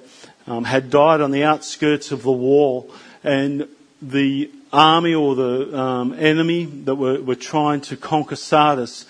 um, 0.48 0.66
had 0.66 0.90
died 0.90 1.22
on 1.22 1.32
the 1.32 1.44
outskirts 1.44 2.12
of 2.12 2.24
the 2.24 2.32
wall, 2.32 2.92
and 3.24 3.68
the 4.02 4.52
army 4.74 5.14
or 5.14 5.36
the 5.36 5.80
um, 5.80 6.14
enemy 6.14 6.66
that 6.66 6.96
were, 6.96 7.22
were 7.22 7.36
trying 7.36 7.80
to 7.82 7.96
conquer 7.96 8.36
Sardis 8.36 9.06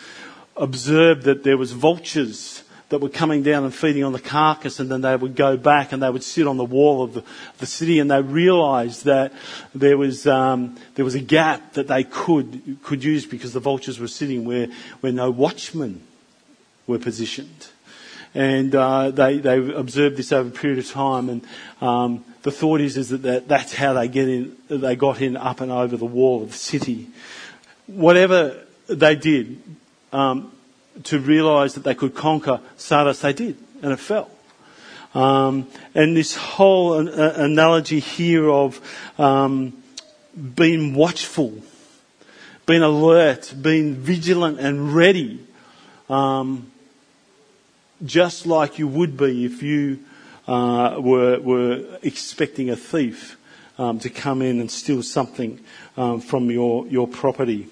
observed 0.55 1.23
that 1.23 1.43
there 1.43 1.57
was 1.57 1.71
vultures 1.71 2.63
that 2.89 2.99
were 2.99 3.09
coming 3.09 3.41
down 3.41 3.63
and 3.63 3.73
feeding 3.73 4.03
on 4.03 4.13
the 4.13 4.19
carcass 4.19 4.79
and 4.79 4.91
then 4.91 5.01
they 5.01 5.15
would 5.15 5.35
go 5.35 5.57
back 5.57 5.91
and 5.91 6.03
they 6.03 6.09
would 6.09 6.23
sit 6.23 6.45
on 6.45 6.57
the 6.57 6.63
wall 6.63 7.01
of 7.01 7.15
the, 7.15 7.23
the 7.57 7.65
city 7.65 7.97
and 7.97 8.11
they 8.11 8.21
realized 8.21 9.05
that 9.05 9.33
there 9.73 9.97
was, 9.97 10.27
um, 10.27 10.77
there 10.93 11.03
was 11.03 11.15
a 11.15 11.19
gap 11.19 11.73
that 11.73 11.87
they 11.87 12.03
could, 12.03 12.77
could 12.83 13.03
use 13.03 13.25
because 13.25 13.51
the 13.51 13.59
vultures 13.59 13.99
were 13.99 14.07
sitting 14.07 14.45
where, 14.45 14.67
where 14.99 15.11
no 15.11 15.31
watchmen 15.31 16.03
were 16.85 16.99
positioned. 16.99 17.67
And 18.35 18.73
uh, 18.73 19.11
they, 19.11 19.37
they 19.37 19.57
observed 19.57 20.17
this 20.17 20.31
over 20.31 20.49
a 20.49 20.51
period 20.51 20.79
of 20.79 20.89
time 20.89 21.29
and 21.29 21.45
um, 21.81 22.25
the 22.43 22.51
thought 22.51 22.81
is, 22.81 22.97
is 22.97 23.09
that, 23.09 23.21
that 23.23 23.47
that's 23.47 23.73
how 23.73 23.93
they 23.93 24.07
get 24.07 24.27
in, 24.27 24.57
they 24.67 24.95
got 24.95 25.21
in 25.21 25.37
up 25.37 25.61
and 25.61 25.71
over 25.71 25.95
the 25.95 26.05
wall 26.05 26.43
of 26.43 26.51
the 26.51 26.57
city. 26.57 27.07
Whatever 27.87 28.59
they 28.87 29.15
did 29.15 29.61
um, 30.11 30.51
to 31.03 31.19
realise 31.19 31.73
that 31.73 31.83
they 31.83 31.95
could 31.95 32.13
conquer 32.13 32.59
Sardis, 32.77 33.21
they 33.21 33.33
did, 33.33 33.57
and 33.81 33.93
it 33.93 33.99
fell. 33.99 34.29
Um, 35.15 35.67
and 35.95 36.17
this 36.17 36.35
whole 36.35 36.95
an, 36.95 37.07
analogy 37.07 37.99
here 37.99 38.49
of 38.49 38.81
um, 39.17 39.73
being 40.55 40.95
watchful, 40.95 41.53
being 42.65 42.81
alert, 42.81 43.53
being 43.61 43.95
vigilant 43.95 44.59
and 44.59 44.93
ready 44.93 45.39
um, 46.09 46.71
just 48.05 48.45
like 48.45 48.79
you 48.79 48.87
would 48.87 49.17
be 49.17 49.45
if 49.45 49.63
you 49.63 49.99
uh, 50.47 50.97
were, 50.99 51.39
were 51.39 51.99
expecting 52.01 52.69
a 52.69 52.75
thief 52.75 53.37
um, 53.77 53.99
to 53.99 54.09
come 54.09 54.41
in 54.41 54.59
and 54.59 54.69
steal 54.69 55.01
something 55.01 55.59
um, 55.97 56.19
from 56.21 56.51
your, 56.51 56.87
your 56.87 57.07
property. 57.07 57.67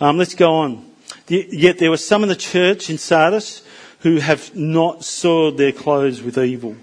Um, 0.00 0.18
let's 0.18 0.34
go 0.34 0.54
on. 0.54 0.90
Yet 1.28 1.78
there 1.78 1.90
were 1.90 1.96
some 1.96 2.22
in 2.22 2.28
the 2.28 2.36
church 2.36 2.90
in 2.90 2.98
Sardis 2.98 3.62
who 4.00 4.16
have 4.18 4.54
not 4.54 5.04
soiled 5.04 5.56
their 5.56 5.72
clothes 5.72 6.22
with 6.22 6.36
evil. 6.36 6.76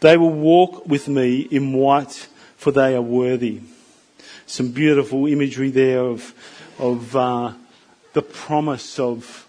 They 0.00 0.16
will 0.16 0.32
walk 0.32 0.86
with 0.86 1.08
me 1.08 1.40
in 1.40 1.74
white, 1.74 2.28
for 2.56 2.70
they 2.70 2.94
are 2.94 3.02
worthy. 3.02 3.60
Some 4.46 4.72
beautiful 4.72 5.26
imagery 5.26 5.70
there 5.70 6.00
of, 6.00 6.34
of 6.78 7.14
uh, 7.14 7.52
the 8.14 8.22
promise 8.22 8.98
of, 8.98 9.46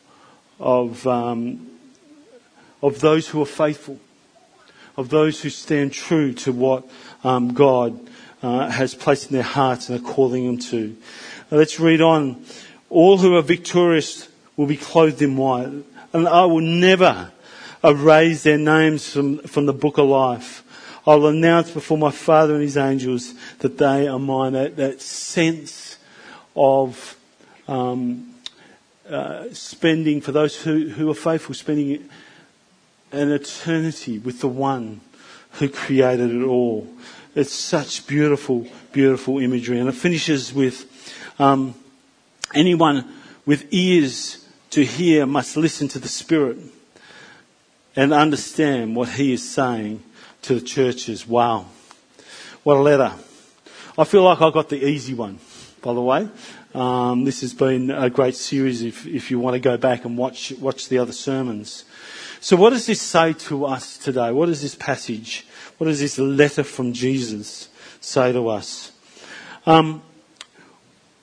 of, 0.59 1.07
um, 1.07 1.67
of 2.81 3.00
those 3.00 3.27
who 3.27 3.41
are 3.41 3.45
faithful, 3.45 4.00
of 4.97 5.09
those 5.09 5.41
who 5.41 5.50
stand 5.50 5.93
true 5.93 6.33
to 6.33 6.51
what 6.51 6.83
um, 7.23 7.53
God 7.53 8.00
uh, 8.41 8.69
has 8.69 8.95
placed 8.95 9.29
in 9.29 9.33
their 9.33 9.43
hearts 9.43 9.89
and 9.89 10.00
are 10.00 10.11
calling 10.11 10.45
them 10.45 10.57
to. 10.57 10.95
Now 11.50 11.57
let's 11.57 11.79
read 11.79 12.01
on. 12.01 12.43
All 12.89 13.17
who 13.17 13.35
are 13.35 13.41
victorious 13.41 14.27
will 14.57 14.67
be 14.67 14.77
clothed 14.77 15.21
in 15.21 15.38
white, 15.38 15.71
and 16.13 16.27
I 16.27 16.45
will 16.45 16.61
never 16.61 17.31
erase 17.83 18.43
their 18.43 18.57
names 18.57 19.11
from, 19.11 19.39
from 19.39 19.65
the 19.65 19.73
book 19.73 19.97
of 19.97 20.07
life. 20.07 20.63
I 21.07 21.15
will 21.15 21.27
announce 21.27 21.71
before 21.71 21.97
my 21.97 22.11
Father 22.11 22.53
and 22.53 22.61
his 22.61 22.77
angels 22.77 23.33
that 23.59 23.77
they 23.77 24.07
are 24.07 24.19
mine. 24.19 24.53
That, 24.53 24.75
that 24.75 25.01
sense 25.01 25.97
of 26.55 27.17
um, 27.67 28.33
uh, 29.09 29.45
spending, 29.51 30.21
for 30.21 30.31
those 30.31 30.61
who, 30.61 30.89
who 30.89 31.09
are 31.09 31.15
faithful, 31.15 31.55
spending 31.55 32.07
an 33.11 33.31
eternity 33.31 34.19
with 34.19 34.41
the 34.41 34.47
one 34.47 35.01
who 35.53 35.69
created 35.69 36.31
it 36.31 36.43
all. 36.43 36.87
It's 37.35 37.53
such 37.53 38.07
beautiful, 38.07 38.67
beautiful 38.91 39.39
imagery. 39.39 39.79
And 39.79 39.89
it 39.89 39.93
finishes 39.93 40.53
with 40.53 40.87
um, 41.39 41.75
anyone 42.53 43.13
with 43.45 43.67
ears 43.71 44.45
to 44.71 44.83
hear 44.85 45.25
must 45.25 45.57
listen 45.57 45.87
to 45.89 45.99
the 45.99 46.07
Spirit 46.07 46.57
and 47.95 48.13
understand 48.13 48.95
what 48.95 49.09
He 49.09 49.33
is 49.33 49.49
saying 49.49 50.03
to 50.43 50.55
the 50.55 50.61
churches. 50.61 51.27
Wow. 51.27 51.65
What 52.63 52.77
a 52.77 52.81
letter. 52.81 53.13
I 53.97 54.03
feel 54.05 54.23
like 54.23 54.41
I 54.41 54.49
got 54.51 54.69
the 54.69 54.85
easy 54.85 55.13
one, 55.13 55.39
by 55.81 55.93
the 55.93 56.01
way. 56.01 56.29
Um, 56.73 57.25
this 57.25 57.41
has 57.41 57.53
been 57.53 57.91
a 57.91 58.09
great 58.09 58.35
series 58.35 58.81
if, 58.81 59.05
if 59.05 59.29
you 59.29 59.39
want 59.39 59.55
to 59.55 59.59
go 59.59 59.75
back 59.75 60.05
and 60.05 60.17
watch, 60.17 60.53
watch 60.53 60.87
the 60.87 60.99
other 60.99 61.11
sermons. 61.11 61.83
So 62.41 62.57
what 62.57 62.71
does 62.71 62.88
this 62.88 63.01
say 63.01 63.33
to 63.33 63.65
us 63.65 63.98
today? 63.98 64.31
What 64.31 64.48
does 64.48 64.62
this 64.62 64.75
passage 64.75 65.45
what 65.81 65.88
does 65.88 66.00
this 66.00 66.19
letter 66.19 66.63
from 66.63 66.93
Jesus 66.93 67.67
say 68.01 68.31
to 68.33 68.50
us? 68.50 68.91
Um, 69.65 70.03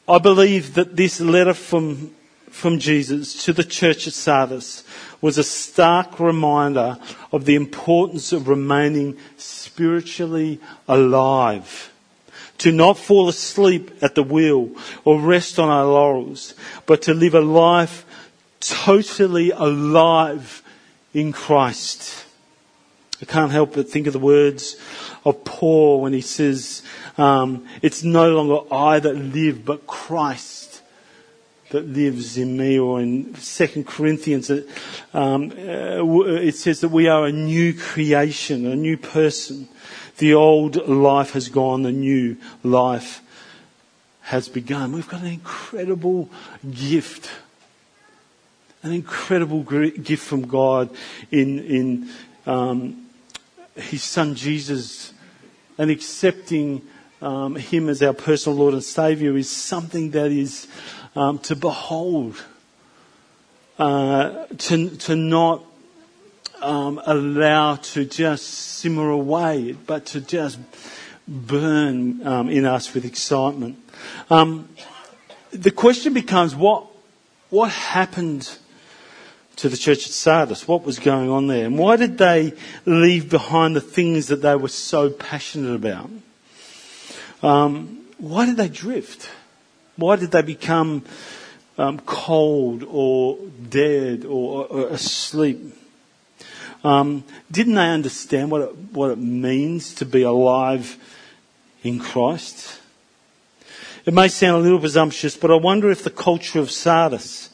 I 0.09 0.19
believe 0.19 0.75
that 0.75 0.97
this 0.97 1.21
letter 1.21 1.55
from, 1.55 2.13
from 2.51 2.81
Jesus 2.81 3.45
to 3.45 3.53
the 3.53 3.63
church 3.63 4.09
at 4.09 4.15
Sardis 4.15 4.83
was 5.21 5.39
a 5.39 5.45
stark 5.45 6.19
reminder 6.19 6.99
of 7.31 7.45
the 7.45 7.55
importance 7.55 8.33
of 8.33 8.49
remaining 8.49 9.17
spiritually 9.37 10.59
alive. 10.89 11.93
To 12.59 12.73
not 12.73 12.99
fall 12.99 13.29
asleep 13.29 13.93
at 14.03 14.17
the 14.17 14.25
wheel 14.25 14.73
or 15.05 15.21
rest 15.21 15.61
on 15.61 15.69
our 15.69 15.87
laurels, 15.87 16.55
but 16.85 17.03
to 17.03 17.15
live 17.15 17.37
a 17.37 17.41
life 17.41 18.05
totally 18.59 19.53
alive 19.53 20.65
in 21.19 21.33
Christ. 21.33 22.25
I 23.21 23.25
can't 23.25 23.51
help 23.51 23.75
but 23.75 23.89
think 23.89 24.07
of 24.07 24.13
the 24.13 24.21
words 24.21 24.77
of 25.25 25.45
Paul 25.45 26.01
when 26.01 26.13
he 26.13 26.21
says, 26.21 26.83
um, 27.17 27.67
It's 27.83 28.05
no 28.05 28.31
longer 28.31 28.73
I 28.73 29.01
that 29.01 29.17
live, 29.17 29.65
but 29.65 29.87
Christ 29.87 30.83
that 31.71 31.87
lives 31.87 32.39
in 32.39 32.57
me. 32.57 32.79
Or 32.79 33.01
in 33.01 33.35
2 33.35 33.85
Corinthians, 33.85 34.51
um, 35.13 35.51
uh, 35.51 36.23
it 36.25 36.55
says 36.55 36.81
that 36.81 36.91
we 36.91 37.09
are 37.09 37.27
a 37.27 37.33
new 37.33 37.75
creation, 37.75 38.65
a 38.67 38.77
new 38.77 38.97
person. 38.97 39.69
The 40.19 40.35
old 40.35 40.89
life 40.89 41.33
has 41.33 41.49
gone, 41.49 41.83
the 41.83 41.93
new 41.93 42.37
life 42.63 43.21
has 44.23 44.49
begun. 44.49 44.93
We've 44.93 45.09
got 45.09 45.23
an 45.23 45.33
incredible 45.33 46.31
gift 46.71 47.31
an 48.83 48.93
incredible 48.93 49.63
gift 49.63 50.25
from 50.25 50.47
God 50.47 50.91
in 51.31 51.59
in 51.59 52.11
um, 52.47 53.07
his 53.77 54.03
son 54.03 54.35
Jesus 54.35 55.13
and 55.79 55.91
accepting 55.91 56.83
um, 57.23 57.57
him 57.57 57.89
as 57.89 58.03
our 58.03 58.13
personal 58.13 58.59
Lord 58.59 58.75
and 58.75 58.85
Saviour 58.85 59.37
is 59.37 59.49
something 59.49 60.11
that 60.11 60.31
is 60.31 60.67
um, 61.17 61.39
to 61.41 61.57
behold, 61.57 62.43
uh, 63.79 64.47
to, 64.47 64.91
to 64.91 65.17
not 65.17 65.65
um, 66.61 67.01
allow 67.07 67.77
to 67.77 68.05
just 68.05 68.45
simmer 68.45 69.11
away, 69.11 69.73
but 69.73 70.07
to 70.07 70.21
just 70.21 70.59
burn 71.27 72.27
um, 72.27 72.49
in 72.49 72.65
us 72.65 72.95
with 72.95 73.05
excitement. 73.05 73.79
Um, 74.31 74.69
the 75.51 75.71
question 75.71 76.15
becomes 76.15 76.55
what, 76.55 76.87
what 77.51 77.71
happened 77.71 78.59
to 79.59 79.69
the 79.69 79.77
church 79.77 80.07
at 80.07 80.13
Sardis. 80.13 80.69
What 80.69 80.85
was 80.85 81.01
going 81.01 81.29
on 81.31 81.49
there? 81.49 81.67
And 81.67 81.77
why 81.77 81.97
did 81.97 82.17
they 82.17 82.55
leave 82.87 83.29
behind 83.29 83.75
the 83.75 83.81
things 83.81 84.29
that 84.29 84.41
they 84.41 84.55
were 84.55 84.69
so 84.69 85.11
passionate 85.11 85.75
about? 85.75 86.11
Um, 87.43 88.05
why 88.19 88.47
did 88.47 88.57
they 88.57 88.69
drift? 88.69 89.29
Why 89.97 90.15
did 90.15 90.31
they 90.31 90.43
become 90.43 91.05
um, 91.77 91.99
cold 91.99 92.85
or 92.89 93.39
dead 93.69 94.25
or, 94.25 94.67
or 94.67 94.89
asleep? 94.89 95.75
Um, 96.85 97.25
didn't 97.51 97.75
they 97.75 97.89
understand 97.89 98.53
what 98.53 98.61
it, 98.63 98.77
what 98.93 99.11
it 99.11 99.19
means 99.19 99.93
to 99.95 100.07
be 100.07 100.23
alive 100.23 100.97
in 101.83 101.99
Christ? 101.99 102.79
It 104.07 104.15
may 104.15 104.29
sound 104.29 104.61
a 104.61 104.63
little 104.63 104.79
presumptuous, 104.79 105.37
but 105.37 105.51
I 105.51 105.57
wonder 105.57 105.91
if 105.91 106.05
the 106.05 106.11
culture 106.11 106.61
of 106.61 106.71
Sardis 106.71 107.51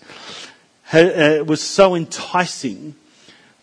was 0.92 1.62
so 1.62 1.94
enticing 1.94 2.94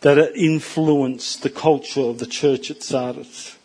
that 0.01 0.17
it 0.17 0.35
influenced 0.35 1.43
the 1.43 1.49
culture 1.49 2.01
of 2.01 2.19
the 2.19 2.25
church 2.25 2.71
at 2.71 2.81
Sardis. 2.81 3.57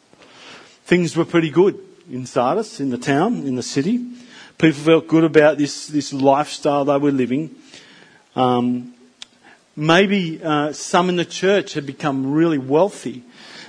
Things 0.85 1.17
were 1.17 1.25
pretty 1.25 1.51
good 1.51 1.79
in 2.11 2.27
Sardis, 2.27 2.81
in 2.81 2.91
the 2.91 2.99
town, 2.99 3.47
in 3.47 3.57
the 3.57 3.63
city. 3.63 4.05
People 4.59 4.81
felt 4.81 5.09
good 5.09 5.25
about 5.25 5.59
this, 5.59 5.87
this 5.87 6.13
lifestyle 6.13 6.85
they 6.85 6.99
were 6.99 7.11
living. 7.11 7.55
Um, 8.35 8.95
maybe 9.75 10.41
uh, 10.43 10.73
some 10.73 11.09
in 11.09 11.17
the 11.17 11.25
church 11.25 11.75
had 11.75 11.87
become 11.87 12.33
really 12.33 12.59
wealthy 12.59 13.25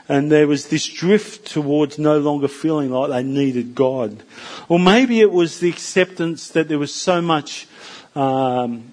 and 0.10 0.32
there 0.32 0.48
was 0.48 0.68
this 0.68 0.86
drift 0.86 1.46
towards 1.52 2.00
no 2.00 2.18
longer 2.20 2.48
feeling 2.48 2.92
like 2.92 3.10
they 3.10 3.24
needed 3.24 3.76
God. 3.76 4.24
Or 4.70 4.80
maybe 4.80 5.20
it 5.20 5.32
was 5.32 5.60
the 5.60 5.70
acceptance 5.70 6.50
that 6.50 6.70
there 6.70 6.80
was 6.80 6.94
so 6.94 7.22
much 7.22 7.68
um, 8.16 8.92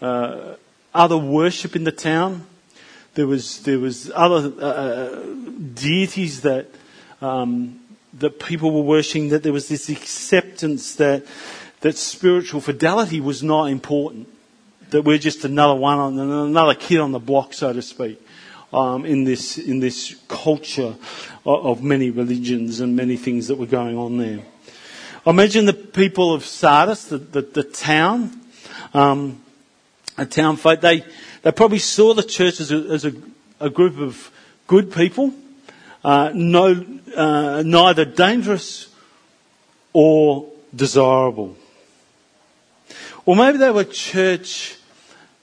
uh, 0.00 0.54
other 0.94 1.16
worship 1.16 1.76
in 1.76 1.84
the 1.84 1.92
town. 1.92 2.46
There 3.14 3.26
was 3.26 3.62
there 3.62 3.78
was 3.78 4.10
other 4.14 4.52
uh, 4.60 4.66
uh, 4.66 5.22
deities 5.74 6.42
that 6.42 6.66
um, 7.20 7.80
that 8.14 8.38
people 8.40 8.72
were 8.72 8.82
worshiping. 8.82 9.30
That 9.30 9.42
there 9.42 9.52
was 9.52 9.68
this 9.68 9.88
acceptance 9.88 10.94
that 10.96 11.24
that 11.80 11.96
spiritual 11.96 12.60
fidelity 12.60 13.20
was 13.20 13.42
not 13.42 13.66
important. 13.66 14.28
That 14.90 15.02
we're 15.02 15.18
just 15.18 15.44
another 15.44 15.74
one 15.74 15.98
on 15.98 16.18
another 16.18 16.74
kid 16.74 17.00
on 17.00 17.12
the 17.12 17.18
block, 17.18 17.54
so 17.54 17.72
to 17.72 17.82
speak. 17.82 18.20
Um, 18.72 19.04
in 19.04 19.24
this 19.24 19.58
in 19.58 19.80
this 19.80 20.14
culture 20.28 20.94
of, 21.44 21.66
of, 21.66 21.82
many 21.82 22.10
religions 22.10 22.78
and 22.78 22.94
many 22.94 23.16
things 23.16 23.48
that 23.48 23.56
were 23.56 23.66
going 23.66 23.98
on 23.98 24.16
there. 24.16 24.44
I 25.26 25.30
imagine 25.30 25.64
the 25.64 25.72
people 25.72 26.32
of 26.32 26.44
Sardis, 26.46 27.06
the, 27.06 27.18
the, 27.18 27.42
the 27.42 27.62
town, 27.64 28.40
um, 28.94 29.42
a 30.20 30.26
town 30.26 30.56
folk, 30.56 30.80
they, 30.80 31.04
they 31.42 31.50
probably 31.50 31.78
saw 31.78 32.14
the 32.14 32.22
church 32.22 32.60
as 32.60 32.70
a, 32.70 32.76
as 32.76 33.04
a, 33.04 33.12
a 33.58 33.70
group 33.70 33.98
of 33.98 34.30
good 34.66 34.92
people, 34.92 35.32
uh, 36.04 36.30
no, 36.34 36.84
uh, 37.16 37.62
neither 37.64 38.04
dangerous 38.04 38.94
or 39.92 40.50
desirable. 40.74 41.56
Or 43.24 43.34
maybe 43.34 43.58
they 43.58 43.70
were 43.70 43.84
church 43.84 44.76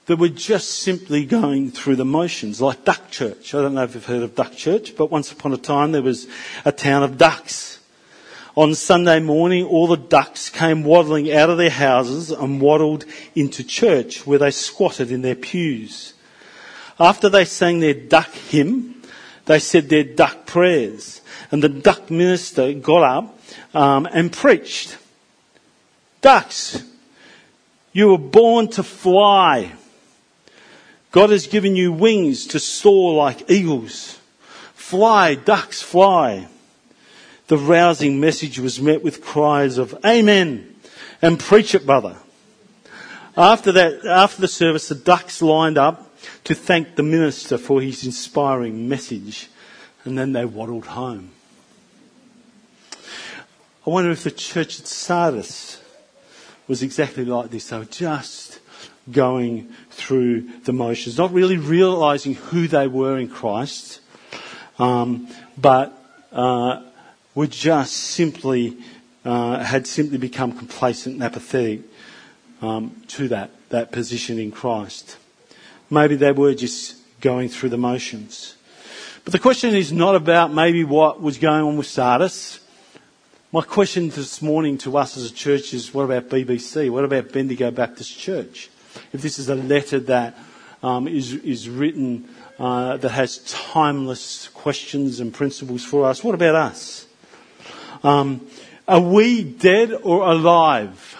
that 0.06 0.18
were 0.18 0.30
just 0.30 0.70
simply 0.70 1.26
going 1.26 1.72
through 1.72 1.98
the 1.98 2.06
motions, 2.06 2.62
like 2.62 2.86
Duck 2.86 3.12
Church. 3.12 3.54
I 3.54 3.62
don't 3.62 3.74
know 3.74 3.84
if 3.84 3.94
you've 3.94 4.06
heard 4.06 4.24
of 4.24 4.36
Duck 4.36 4.54
Church, 4.54 4.96
but 4.96 5.12
once 5.12 5.32
upon 5.32 5.54
a 5.54 5.58
time 5.58 5.92
there 5.92 6.02
was 6.02 6.28
a 6.64 6.72
town 6.72 7.04
of 7.04 7.18
ducks. 7.18 7.80
On 8.58 8.74
Sunday 8.74 9.20
morning, 9.20 9.66
all 9.66 9.86
the 9.86 9.96
ducks 9.96 10.50
came 10.50 10.84
waddling 10.84 11.32
out 11.32 11.52
of 11.52 11.60
their 11.60 11.70
houses 11.70 12.32
and 12.32 12.60
waddled 12.60 13.06
into 13.36 13.64
church 13.64 14.26
where 14.26 14.40
they 14.40 14.50
squatted 14.50 15.12
in 15.12 15.22
their 15.22 15.36
pews. 15.36 16.16
After 17.00 17.30
they 17.30 17.46
sang 17.46 17.82
their 17.82 17.94
duck 17.94 18.32
hymn, 18.32 19.04
they 19.46 19.60
said 19.60 19.90
their 19.90 20.04
duck 20.04 20.48
prayers. 20.48 21.22
And 21.52 21.62
the 21.62 21.70
duck 21.70 22.10
minister 22.10 22.74
got 22.74 23.04
up 23.04 23.40
um, 23.76 24.08
and 24.08 24.34
preached. 24.34 24.98
Ducks, 26.22 26.82
you 27.94 28.08
were 28.08 28.18
born 28.18 28.70
to 28.70 28.82
fly. 28.82 29.74
God 31.12 31.30
has 31.30 31.46
given 31.46 31.76
you 31.76 31.94
wings 31.94 32.48
to 32.48 32.60
soar 32.60 33.14
like 33.14 33.52
eagles. 33.52 34.18
Fly, 34.74 35.36
ducks, 35.36 35.84
fly. 35.84 36.48
The 37.48 37.58
rousing 37.58 38.20
message 38.20 38.60
was 38.60 38.82
met 38.82 39.04
with 39.04 39.24
cries 39.24 39.78
of 39.78 39.98
Amen 40.06 40.76
and 41.22 41.40
preach 41.40 41.74
it, 41.74 41.86
brother. 41.86 42.18
After 43.38 43.72
that, 43.72 44.06
after 44.06 44.42
the 44.42 44.48
service, 44.48 44.90
the 44.90 44.96
ducks 44.96 45.42
lined 45.42 45.78
up 45.78 46.18
to 46.44 46.56
thank 46.56 46.96
the 46.96 47.04
minister 47.04 47.58
for 47.58 47.82
his 47.82 48.06
inspiring 48.06 48.90
message, 48.90 49.50
and 50.04 50.18
then 50.18 50.34
they 50.34 50.44
waddled 50.44 50.88
home. 50.88 51.32
I 53.86 53.90
wonder 53.90 54.12
if 54.12 54.24
the 54.24 54.32
church 54.32 54.80
at 54.80 54.88
Sardis 54.88 55.82
was 56.68 56.84
exactly 56.84 57.24
like 57.24 57.50
this. 57.50 57.70
They 57.70 57.78
were 57.78 57.86
just 57.86 58.60
going 59.10 59.72
through 59.90 60.42
the 60.64 60.74
motions, 60.74 61.18
not 61.18 61.32
really 61.32 61.58
realizing 61.58 62.34
who 62.36 62.68
they 62.68 62.88
were 62.88 63.18
in 63.18 63.30
Christ, 63.30 64.02
um, 64.80 65.30
but 65.58 65.98
uh, 66.34 66.84
were 67.38 67.46
just 67.46 67.94
simply 67.94 68.76
uh, 69.24 69.60
had 69.64 69.86
simply 69.86 70.18
become 70.18 70.52
complacent 70.52 71.14
and 71.14 71.24
apathetic 71.24 71.82
um, 72.64 73.00
to 73.08 73.28
that 73.28 73.52
that 73.70 73.92
position 73.92 74.40
in 74.40 74.52
Christ. 74.52 75.18
Maybe 75.88 76.16
they 76.16 76.32
were 76.32 76.56
just 76.56 76.98
going 77.22 77.50
through 77.50 77.70
the 77.70 77.78
motions. 77.78 78.56
But 79.24 79.34
the 79.34 79.40
question 79.40 79.76
is 79.76 79.92
not 79.92 80.16
about 80.16 80.52
maybe 80.52 80.84
what 80.84 81.22
was 81.22 81.38
going 81.38 81.62
on 81.62 81.78
with 81.78 81.86
Sardis. 81.86 82.60
My 83.52 83.62
question 83.62 84.10
this 84.10 84.42
morning 84.42 84.80
to 84.80 84.98
us 84.98 85.16
as 85.16 85.30
a 85.30 85.34
church 85.34 85.76
is 85.76 85.94
what 85.94 86.06
about 86.06 86.30
BBC? 86.30 86.90
What 86.90 87.06
about 87.06 87.32
Bendigo 87.32 87.70
Baptist 87.70 88.18
Church? 88.18 88.68
If 89.14 89.22
this 89.22 89.38
is 89.38 89.48
a 89.48 89.56
letter 89.56 90.00
that 90.00 90.36
um, 90.82 91.08
is 91.08 91.34
is, 91.34 91.70
written 91.70 92.30
uh, 92.58 92.98
that 92.98 93.10
has 93.10 93.38
timeless 93.46 94.48
questions 94.56 95.20
and 95.20 95.32
principles 95.32 95.86
for 95.86 96.06
us, 96.06 96.24
what 96.24 96.34
about 96.34 96.56
us? 96.56 97.07
Um, 98.04 98.48
are 98.88 99.02
we 99.02 99.44
dead 99.44 99.92
or 99.92 100.30
alive? 100.30 101.18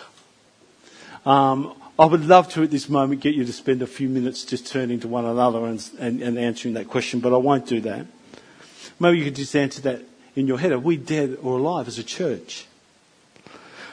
Um, 1.26 1.74
I 2.00 2.06
would 2.06 2.26
love 2.26 2.48
to 2.54 2.64
at 2.64 2.72
this 2.72 2.90
moment 2.90 3.22
get 3.22 3.34
you 3.34 3.44
to 3.44 3.52
spend 3.52 3.82
a 3.82 3.88
few 3.88 4.08
minutes 4.08 4.46
just 4.46 4.68
turning 4.68 5.00
to 5.00 5.08
one 5.08 5.26
another 5.26 5.66
and, 5.66 5.84
and, 6.00 6.22
and 6.22 6.38
answering 6.38 6.76
that 6.76 6.88
question, 6.88 7.20
but 7.20 7.34
I 7.34 7.38
won't 7.38 7.66
do 7.66 7.82
that. 7.82 8.06
Maybe 9.00 9.18
you 9.18 9.26
could 9.26 9.36
just 9.36 9.56
answer 9.56 9.82
that 9.82 10.02
in 10.36 10.48
your 10.48 10.60
head. 10.60 10.72
Are 10.72 10.80
we 10.80 10.98
dead 10.98 11.38
or 11.42 11.58
alive 11.58 11.88
as 11.88 11.98
a 11.98 12.04
church? 12.04 12.68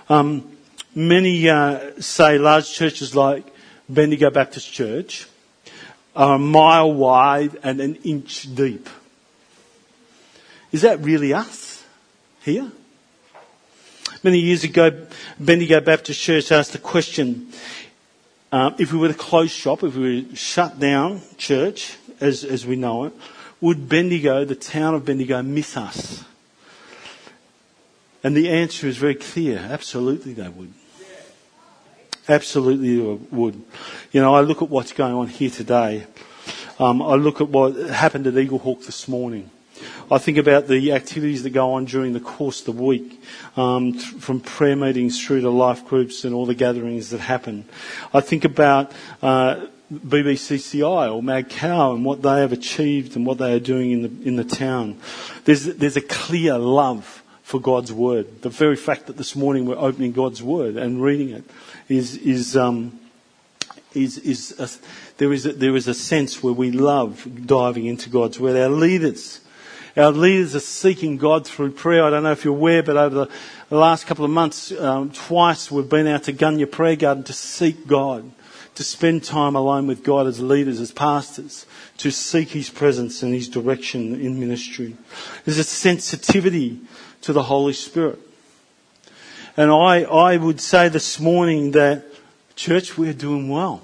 Um, 0.08 0.56
many 0.94 1.48
uh, 1.48 1.98
say 1.98 2.38
large 2.38 2.72
churches 2.72 3.16
like 3.16 3.46
Bendigo 3.88 4.30
Baptist 4.30 4.70
Church 4.70 5.26
are 6.14 6.36
a 6.36 6.38
mile 6.38 6.92
wide 6.92 7.58
and 7.62 7.80
an 7.80 7.96
inch 7.96 8.54
deep. 8.54 8.88
Is 10.72 10.82
that 10.82 11.00
really 11.00 11.32
us 11.32 11.63
here? 12.44 12.70
Many 14.22 14.38
years 14.38 14.64
ago, 14.64 15.06
Bendigo 15.40 15.80
Baptist 15.80 16.20
Church 16.20 16.52
asked 16.52 16.72
the 16.72 16.78
question 16.78 17.52
um, 18.52 18.74
if 18.78 18.92
we 18.92 18.98
were 18.98 19.08
to 19.08 19.14
close 19.14 19.50
shop, 19.50 19.82
if 19.82 19.96
we 19.96 20.22
were 20.22 20.28
to 20.28 20.36
shut 20.36 20.78
down 20.78 21.22
church 21.36 21.96
as, 22.20 22.44
as 22.44 22.66
we 22.66 22.76
know 22.76 23.04
it, 23.04 23.12
would 23.60 23.88
Bendigo, 23.88 24.44
the 24.44 24.54
town 24.54 24.94
of 24.94 25.04
Bendigo, 25.04 25.42
miss 25.42 25.76
us? 25.76 26.24
And 28.22 28.36
the 28.36 28.48
answer 28.48 28.86
is 28.86 28.96
very 28.96 29.14
clear. 29.14 29.58
Absolutely 29.58 30.34
they 30.34 30.48
would. 30.48 30.72
Absolutely 32.28 32.96
they 32.96 33.18
would. 33.30 33.62
You 34.12 34.20
know, 34.20 34.34
I 34.34 34.42
look 34.42 34.62
at 34.62 34.68
what's 34.70 34.92
going 34.92 35.14
on 35.14 35.28
here 35.28 35.50
today. 35.50 36.06
Um, 36.78 37.02
I 37.02 37.14
look 37.14 37.40
at 37.40 37.48
what 37.48 37.74
happened 37.74 38.26
at 38.26 38.34
Eaglehawk 38.34 38.86
this 38.86 39.08
morning. 39.08 39.50
I 40.10 40.18
think 40.18 40.38
about 40.38 40.68
the 40.68 40.92
activities 40.92 41.42
that 41.42 41.50
go 41.50 41.74
on 41.74 41.84
during 41.84 42.12
the 42.12 42.20
course 42.20 42.60
of 42.60 42.76
the 42.76 42.82
week, 42.82 43.22
um, 43.56 43.94
from 43.94 44.40
prayer 44.40 44.76
meetings 44.76 45.24
through 45.24 45.40
to 45.42 45.50
life 45.50 45.84
groups 45.86 46.24
and 46.24 46.34
all 46.34 46.46
the 46.46 46.54
gatherings 46.54 47.10
that 47.10 47.20
happen. 47.20 47.64
I 48.12 48.20
think 48.20 48.44
about 48.44 48.92
uh, 49.22 49.66
BBCCI 49.92 51.12
or 51.14 51.22
Mad 51.22 51.50
Cow 51.50 51.94
and 51.94 52.04
what 52.04 52.22
they 52.22 52.40
have 52.40 52.52
achieved 52.52 53.16
and 53.16 53.26
what 53.26 53.38
they 53.38 53.52
are 53.52 53.60
doing 53.60 53.90
in 53.90 54.02
the 54.02 54.28
in 54.28 54.36
the 54.36 54.44
town. 54.44 54.98
There's 55.44 55.64
there's 55.64 55.96
a 55.96 56.02
clear 56.02 56.58
love 56.58 57.22
for 57.42 57.60
God's 57.60 57.92
word. 57.92 58.42
The 58.42 58.48
very 58.48 58.76
fact 58.76 59.06
that 59.06 59.16
this 59.16 59.36
morning 59.36 59.66
we're 59.66 59.76
opening 59.76 60.12
God's 60.12 60.42
word 60.42 60.76
and 60.76 61.02
reading 61.02 61.30
it 61.30 61.44
is 61.88 62.16
is 62.16 62.56
um, 62.56 62.98
is 63.92 64.18
is 64.18 64.58
a, 64.58 64.68
there 65.18 65.32
is 65.32 65.46
a, 65.46 65.52
there 65.52 65.76
is 65.76 65.86
a 65.86 65.94
sense 65.94 66.42
where 66.42 66.54
we 66.54 66.70
love 66.70 67.28
diving 67.46 67.86
into 67.86 68.08
God's 68.08 68.40
word. 68.40 68.56
Our 68.56 68.70
leaders 68.70 69.40
our 69.96 70.10
leaders 70.10 70.56
are 70.56 70.60
seeking 70.60 71.16
God 71.16 71.46
through 71.46 71.72
prayer. 71.72 72.04
I 72.04 72.10
don't 72.10 72.24
know 72.24 72.32
if 72.32 72.44
you're 72.44 72.54
aware, 72.54 72.82
but 72.82 72.96
over 72.96 73.28
the, 73.68 73.76
last 73.76 74.06
couple 74.06 74.24
of 74.24 74.30
months, 74.30 74.72
um, 74.72 75.10
twice 75.10 75.70
we've 75.70 75.88
been 75.88 76.06
out 76.06 76.24
to 76.24 76.32
Gunya 76.32 76.70
Prayer 76.70 76.96
Garden 76.96 77.24
to 77.24 77.32
seek 77.32 77.86
God, 77.86 78.30
to 78.74 78.84
spend 78.84 79.24
time 79.24 79.54
alone 79.54 79.86
with 79.86 80.02
God 80.02 80.26
as 80.26 80.40
leaders, 80.40 80.80
as 80.80 80.90
pastors, 80.90 81.66
to 81.98 82.10
seek 82.10 82.50
His 82.50 82.70
presence 82.70 83.22
and 83.22 83.32
His 83.32 83.48
direction 83.48 84.20
in 84.20 84.40
ministry. 84.40 84.96
There's 85.44 85.58
a 85.58 85.64
sensitivity 85.64 86.80
to 87.22 87.32
the 87.32 87.44
Holy 87.44 87.72
Spirit. 87.72 88.18
And 89.56 89.70
I, 89.70 90.02
I 90.02 90.36
would 90.36 90.60
say 90.60 90.88
this 90.88 91.20
morning 91.20 91.70
that, 91.72 92.04
church, 92.56 92.98
we're 92.98 93.12
doing 93.12 93.48
well. 93.48 93.82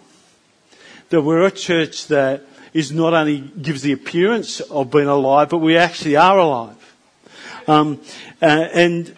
That 1.10 1.22
we're 1.22 1.46
a 1.46 1.50
church 1.50 2.08
that 2.08 2.42
is 2.72 2.92
not 2.92 3.14
only 3.14 3.40
gives 3.40 3.82
the 3.82 3.92
appearance 3.92 4.60
of 4.60 4.90
being 4.90 5.08
alive, 5.08 5.48
but 5.48 5.58
we 5.58 5.76
actually 5.76 6.16
are 6.16 6.38
alive. 6.38 6.76
Um, 7.66 8.00
uh, 8.40 8.68
and 8.72 9.16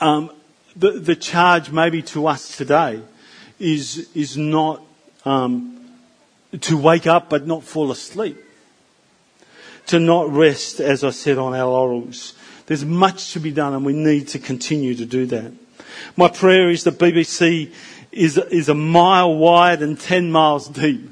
um, 0.00 0.30
the, 0.76 0.92
the 0.92 1.16
charge 1.16 1.70
maybe 1.70 2.02
to 2.02 2.26
us 2.26 2.56
today 2.56 3.00
is, 3.58 4.08
is 4.14 4.36
not 4.36 4.82
um, 5.24 5.78
to 6.60 6.76
wake 6.76 7.06
up 7.06 7.30
but 7.30 7.46
not 7.46 7.64
fall 7.64 7.90
asleep. 7.90 8.38
To 9.86 9.98
not 9.98 10.30
rest, 10.30 10.80
as 10.80 11.02
I 11.04 11.10
said, 11.10 11.38
on 11.38 11.54
our 11.54 11.66
laurels. 11.66 12.34
There's 12.66 12.84
much 12.84 13.32
to 13.32 13.40
be 13.40 13.50
done 13.50 13.74
and 13.74 13.84
we 13.84 13.92
need 13.92 14.28
to 14.28 14.38
continue 14.38 14.94
to 14.94 15.04
do 15.04 15.26
that. 15.26 15.52
My 16.16 16.28
prayer 16.28 16.70
is 16.70 16.84
that 16.84 16.98
BBC 16.98 17.72
is, 18.12 18.38
is 18.38 18.68
a 18.68 18.74
mile 18.74 19.34
wide 19.34 19.82
and 19.82 19.98
10 19.98 20.30
miles 20.30 20.68
deep 20.68 21.11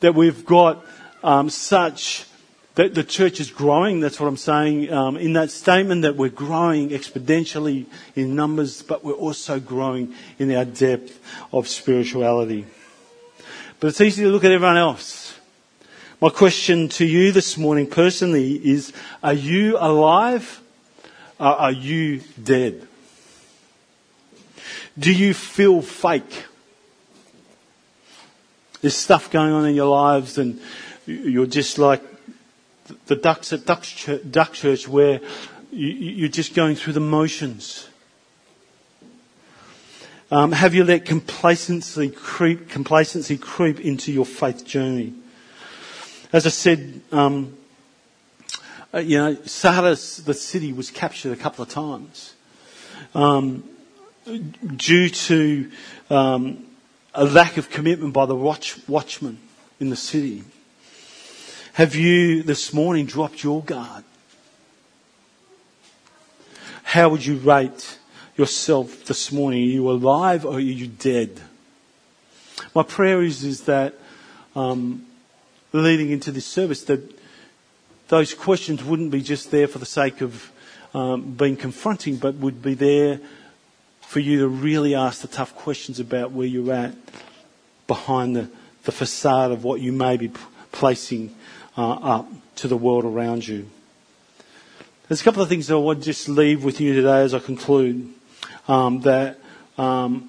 that 0.00 0.14
we've 0.14 0.44
got 0.44 0.84
um, 1.22 1.50
such 1.50 2.26
that 2.74 2.94
the 2.94 3.04
church 3.04 3.40
is 3.40 3.50
growing. 3.50 4.00
That's 4.00 4.18
what 4.18 4.26
I'm 4.26 4.36
saying 4.36 4.92
um, 4.92 5.16
in 5.16 5.34
that 5.34 5.50
statement 5.50 6.02
that 6.02 6.16
we're 6.16 6.30
growing 6.30 6.90
exponentially 6.90 7.86
in 8.14 8.34
numbers, 8.34 8.82
but 8.82 9.04
we're 9.04 9.12
also 9.12 9.60
growing 9.60 10.14
in 10.38 10.54
our 10.54 10.64
depth 10.64 11.20
of 11.52 11.68
spirituality. 11.68 12.66
But 13.78 13.88
it's 13.88 14.00
easy 14.00 14.22
to 14.24 14.28
look 14.30 14.44
at 14.44 14.50
everyone 14.50 14.76
else. 14.76 15.38
My 16.20 16.28
question 16.28 16.88
to 16.90 17.06
you 17.06 17.32
this 17.32 17.56
morning 17.56 17.86
personally 17.86 18.54
is, 18.54 18.92
are 19.22 19.32
you 19.32 19.78
alive? 19.78 20.60
Or 21.38 21.46
are 21.46 21.72
you 21.72 22.20
dead? 22.42 22.86
Do 24.98 25.10
you 25.10 25.32
feel 25.32 25.80
fake? 25.80 26.44
There's 28.80 28.96
stuff 28.96 29.30
going 29.30 29.52
on 29.52 29.66
in 29.66 29.74
your 29.74 29.90
lives 29.90 30.38
and 30.38 30.60
you're 31.06 31.46
just 31.46 31.78
like 31.78 32.02
the 33.06 33.16
ducks 33.16 33.52
at 33.52 33.66
Duck 33.66 33.82
Church, 33.82 34.22
Duck 34.30 34.52
Church 34.52 34.88
where 34.88 35.20
you're 35.70 36.28
just 36.28 36.54
going 36.54 36.76
through 36.76 36.94
the 36.94 37.00
motions. 37.00 37.88
Um, 40.30 40.52
have 40.52 40.74
you 40.74 40.84
let 40.84 41.04
complacency 41.04 42.08
creep, 42.08 42.68
complacency 42.68 43.36
creep 43.36 43.80
into 43.80 44.12
your 44.12 44.24
faith 44.24 44.64
journey? 44.64 45.14
As 46.32 46.46
I 46.46 46.50
said, 46.50 47.00
um, 47.10 47.56
uh, 48.94 48.98
you 48.98 49.18
know, 49.18 49.34
Sardis, 49.44 50.18
the 50.18 50.34
city, 50.34 50.72
was 50.72 50.90
captured 50.90 51.32
a 51.32 51.36
couple 51.36 51.62
of 51.62 51.68
times 51.68 52.34
um, 53.14 53.64
due 54.76 55.08
to 55.08 55.70
um, 56.10 56.64
a 57.14 57.24
lack 57.24 57.56
of 57.56 57.70
commitment 57.70 58.12
by 58.12 58.26
the 58.26 58.36
watch, 58.36 58.76
watchman 58.88 59.38
in 59.78 59.90
the 59.90 59.96
city? 59.96 60.44
Have 61.74 61.94
you 61.94 62.42
this 62.42 62.72
morning 62.72 63.06
dropped 63.06 63.42
your 63.42 63.62
guard? 63.62 64.04
how 66.90 67.08
would 67.08 67.24
you 67.24 67.36
rate 67.36 67.98
yourself 68.36 69.04
this 69.04 69.30
morning? 69.30 69.62
Are 69.62 69.72
you 69.72 69.88
alive 69.88 70.44
or 70.44 70.54
are 70.54 70.58
you 70.58 70.88
dead? 70.88 71.40
My 72.74 72.82
prayer 72.82 73.22
is, 73.22 73.44
is 73.44 73.62
that 73.66 73.94
um, 74.56 75.06
leading 75.72 76.10
into 76.10 76.32
this 76.32 76.46
service, 76.46 76.82
that 76.86 77.00
those 78.08 78.34
questions 78.34 78.82
wouldn't 78.82 79.12
be 79.12 79.22
just 79.22 79.52
there 79.52 79.68
for 79.68 79.78
the 79.78 79.86
sake 79.86 80.20
of 80.20 80.50
um, 80.92 81.34
being 81.34 81.56
confronting, 81.56 82.16
but 82.16 82.34
would 82.34 82.60
be 82.60 82.74
there 82.74 83.20
for 84.10 84.18
you 84.18 84.40
to 84.40 84.48
really 84.48 84.96
ask 84.96 85.22
the 85.22 85.28
tough 85.28 85.54
questions 85.54 86.00
about 86.00 86.32
where 86.32 86.44
you're 86.44 86.74
at 86.74 86.92
behind 87.86 88.34
the, 88.34 88.50
the 88.82 88.90
facade 88.90 89.52
of 89.52 89.62
what 89.62 89.80
you 89.80 89.92
may 89.92 90.16
be 90.16 90.28
placing 90.72 91.32
uh, 91.78 91.92
up 91.92 92.28
to 92.56 92.66
the 92.66 92.76
world 92.76 93.04
around 93.04 93.46
you. 93.46 93.70
There's 95.06 95.20
a 95.20 95.22
couple 95.22 95.42
of 95.42 95.48
things 95.48 95.68
that 95.68 95.74
I 95.74 95.78
want 95.78 96.00
to 96.00 96.04
just 96.04 96.28
leave 96.28 96.64
with 96.64 96.80
you 96.80 96.92
today 96.92 97.22
as 97.22 97.34
I 97.34 97.38
conclude. 97.38 98.12
Um, 98.66 99.00
that 99.02 99.38
um, 99.78 100.28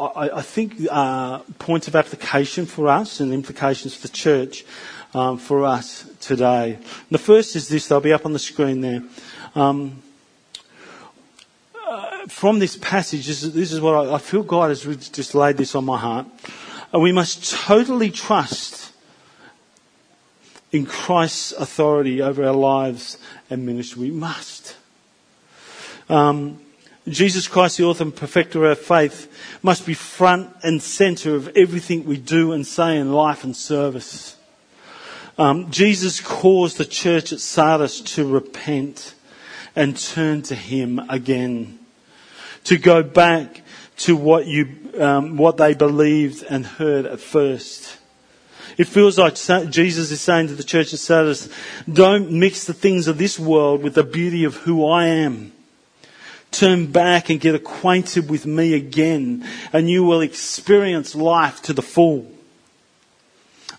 I, 0.00 0.30
I, 0.36 0.40
think 0.40 0.86
uh, 0.90 1.40
points 1.58 1.86
of 1.86 1.94
application 1.96 2.64
for 2.64 2.88
us 2.88 3.20
and 3.20 3.30
implications 3.30 3.94
for 3.94 4.08
the 4.08 4.14
church 4.14 4.64
um, 5.12 5.36
for 5.36 5.66
us 5.66 6.10
today. 6.22 6.76
And 6.76 7.10
the 7.10 7.18
first 7.18 7.56
is 7.56 7.68
this, 7.68 7.88
they'll 7.88 8.00
be 8.00 8.14
up 8.14 8.24
on 8.24 8.32
the 8.32 8.38
screen 8.38 8.80
there. 8.80 9.02
From 12.26 12.58
this 12.58 12.76
passage, 12.76 13.26
this 13.26 13.42
is, 13.42 13.52
this 13.54 13.72
is 13.72 13.80
what 13.80 13.94
I, 13.94 14.14
I, 14.14 14.18
feel 14.18 14.42
God 14.42 14.70
has 14.70 14.82
just 15.10 15.34
laid 15.34 15.56
this 15.56 15.74
on 15.74 15.84
my 15.84 15.98
heart. 15.98 16.26
Uh, 16.92 16.98
we 16.98 17.12
must 17.12 17.50
totally 17.52 18.10
trust 18.10 18.92
in 20.72 20.84
Christ's 20.84 21.52
authority 21.52 22.20
over 22.20 22.44
our 22.44 22.52
lives 22.54 23.18
and 23.48 23.64
ministry. 23.64 24.02
We 24.02 24.10
must. 24.10 24.76
Um, 26.08 26.60
Jesus 27.08 27.48
Christ, 27.48 27.78
the 27.78 27.84
author 27.84 28.04
and 28.04 28.14
perfecter 28.14 28.64
of 28.64 28.70
our 28.70 28.74
faith, 28.74 29.32
must 29.62 29.86
be 29.86 29.94
front 29.94 30.50
and 30.62 30.82
center 30.82 31.34
of 31.34 31.48
everything 31.56 32.04
we 32.04 32.16
do 32.18 32.52
and 32.52 32.66
say 32.66 32.98
in 32.98 33.12
life 33.12 33.44
and 33.44 33.56
service. 33.56 34.36
Um, 35.38 35.70
Jesus 35.70 36.20
caused 36.20 36.78
the 36.78 36.84
church 36.84 37.32
at 37.32 37.40
Sardis 37.40 38.00
to 38.00 38.26
repent 38.26 39.14
and 39.76 39.96
turn 39.96 40.42
to 40.42 40.54
Him 40.54 40.98
again, 41.08 41.77
to 42.68 42.76
go 42.76 43.02
back 43.02 43.62
to 43.96 44.14
what 44.14 44.46
you, 44.46 44.68
um, 45.00 45.38
what 45.38 45.56
they 45.56 45.72
believed 45.72 46.44
and 46.50 46.66
heard 46.66 47.06
at 47.06 47.18
first. 47.18 47.96
It 48.76 48.84
feels 48.84 49.16
like 49.16 49.36
Jesus 49.70 50.10
is 50.10 50.20
saying 50.20 50.48
to 50.48 50.54
the 50.54 50.62
church 50.62 50.92
of 50.92 50.98
Sardis, 50.98 51.48
don't 51.90 52.30
mix 52.30 52.66
the 52.66 52.74
things 52.74 53.08
of 53.08 53.16
this 53.16 53.38
world 53.38 53.82
with 53.82 53.94
the 53.94 54.04
beauty 54.04 54.44
of 54.44 54.54
who 54.56 54.86
I 54.86 55.06
am. 55.06 55.52
Turn 56.50 56.92
back 56.92 57.30
and 57.30 57.40
get 57.40 57.54
acquainted 57.54 58.28
with 58.28 58.44
me 58.44 58.74
again, 58.74 59.46
and 59.72 59.88
you 59.88 60.04
will 60.04 60.20
experience 60.20 61.14
life 61.14 61.62
to 61.62 61.72
the 61.72 61.80
full. 61.80 62.30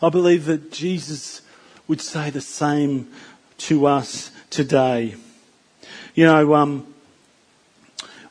I 0.01 0.09
believe 0.09 0.45
that 0.45 0.71
Jesus 0.71 1.43
would 1.87 2.01
say 2.01 2.31
the 2.31 2.41
same 2.41 3.11
to 3.59 3.85
us 3.85 4.31
today. 4.49 5.13
You 6.15 6.25
know, 6.25 6.55
um, 6.55 6.91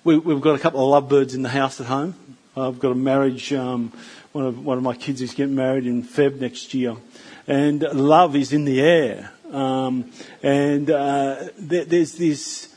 we, 0.04 0.14
have 0.14 0.40
got 0.40 0.54
a 0.54 0.58
couple 0.58 0.80
of 0.80 0.88
lovebirds 0.90 1.34
in 1.34 1.42
the 1.42 1.48
house 1.48 1.80
at 1.80 1.86
home. 1.86 2.14
I've 2.56 2.78
got 2.78 2.92
a 2.92 2.94
marriage 2.94 3.52
um, 3.52 3.92
one 4.32 4.46
of, 4.46 4.64
one 4.64 4.76
of 4.76 4.84
my 4.84 4.94
kids 4.94 5.20
is 5.20 5.34
getting 5.34 5.54
married 5.54 5.86
in 5.86 6.02
Feb 6.02 6.40
next 6.40 6.74
year. 6.74 6.96
And 7.46 7.82
love 7.82 8.36
is 8.36 8.52
in 8.52 8.64
the 8.64 8.80
air. 8.80 9.32
Um, 9.50 10.12
and 10.42 10.90
uh, 10.90 11.48
there, 11.58 11.84
there's 11.84 12.14
this 12.14 12.74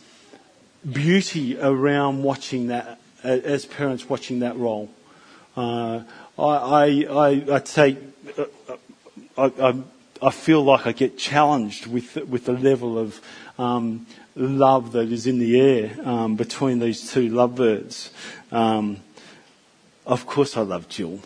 beauty 0.89 1.59
around 1.59 2.23
watching 2.23 2.67
that, 2.67 2.99
as 3.23 3.65
parents 3.65 4.09
watching 4.09 4.39
that 4.39 4.57
role. 4.57 4.89
Uh, 5.55 6.03
I, 6.39 7.05
I, 7.09 7.55
I, 7.55 7.59
take, 7.59 7.97
uh, 8.37 8.45
I, 9.37 9.43
I, 9.43 9.83
I, 10.21 10.31
feel 10.31 10.63
like 10.63 10.87
I 10.87 10.93
get 10.93 11.17
challenged 11.17 11.87
with, 11.87 12.15
with 12.15 12.45
the 12.45 12.53
level 12.53 12.97
of 12.97 13.19
um, 13.59 14.07
love 14.35 14.93
that 14.93 15.11
is 15.11 15.27
in 15.27 15.39
the 15.39 15.59
air 15.59 15.95
um, 16.03 16.35
between 16.35 16.79
these 16.79 17.11
two 17.11 17.29
lovebirds. 17.29 18.11
Um, 18.51 19.01
of 20.05 20.25
course, 20.25 20.57
I 20.57 20.61
love 20.61 20.89
Jill. 20.89 21.19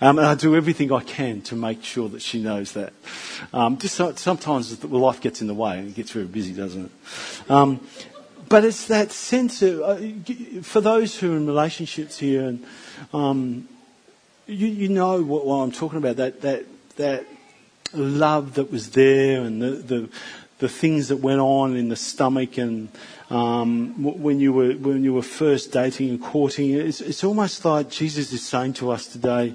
Um, 0.00 0.18
and 0.18 0.26
I 0.26 0.34
do 0.34 0.56
everything 0.56 0.92
I 0.92 1.00
can 1.00 1.42
to 1.42 1.54
make 1.54 1.84
sure 1.84 2.08
that 2.08 2.22
she 2.22 2.42
knows 2.42 2.72
that. 2.72 2.92
Um, 3.52 3.78
just 3.78 3.94
so, 3.94 4.12
sometimes 4.14 4.82
life 4.84 5.20
gets 5.20 5.40
in 5.40 5.46
the 5.46 5.54
way 5.54 5.78
and 5.78 5.88
it 5.90 5.94
gets 5.94 6.10
very 6.10 6.24
busy, 6.24 6.52
doesn't 6.52 6.86
it? 6.86 7.50
Um, 7.50 7.86
but 8.48 8.64
it's 8.64 8.88
that 8.88 9.12
sense 9.12 9.62
of, 9.62 9.80
uh, 9.80 10.62
for 10.62 10.80
those 10.80 11.18
who 11.18 11.32
are 11.32 11.36
in 11.36 11.46
relationships 11.46 12.18
here, 12.18 12.42
and 12.42 12.66
um, 13.14 13.68
you, 14.46 14.66
you, 14.66 14.88
know 14.88 15.22
what, 15.22 15.46
what, 15.46 15.56
I'm 15.56 15.72
talking 15.72 15.98
about, 15.98 16.16
that, 16.16 16.40
that, 16.40 16.64
that 16.96 17.24
love 17.94 18.54
that 18.54 18.72
was 18.72 18.90
there 18.90 19.42
and 19.42 19.62
the, 19.62 19.70
the, 19.70 20.08
the 20.62 20.68
things 20.68 21.08
that 21.08 21.16
went 21.16 21.40
on 21.40 21.76
in 21.76 21.88
the 21.88 21.96
stomach 21.96 22.56
and 22.56 22.88
um, 23.30 24.00
when 24.00 24.38
you 24.38 24.52
were 24.52 24.74
when 24.74 25.02
you 25.02 25.12
were 25.12 25.22
first 25.22 25.72
dating 25.72 26.08
and 26.10 26.22
courting. 26.22 26.70
It's, 26.70 27.00
it's 27.00 27.24
almost 27.24 27.64
like 27.64 27.90
Jesus 27.90 28.32
is 28.32 28.46
saying 28.46 28.74
to 28.74 28.92
us 28.92 29.08
today. 29.08 29.54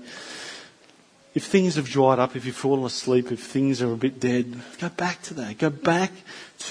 If 1.34 1.46
things 1.46 1.76
have 1.76 1.88
dried 1.88 2.20
up, 2.20 2.36
if 2.36 2.46
you've 2.46 2.58
fallen 2.58 2.84
asleep, 2.84 3.32
if 3.32 3.40
things 3.40 3.82
are 3.82 3.94
a 3.94 3.96
bit 3.96 4.20
dead, 4.20 4.60
go 4.80 4.90
back 4.90 5.22
to 5.24 5.34
that. 5.36 5.60
Go 5.60 5.70
back 5.70 6.12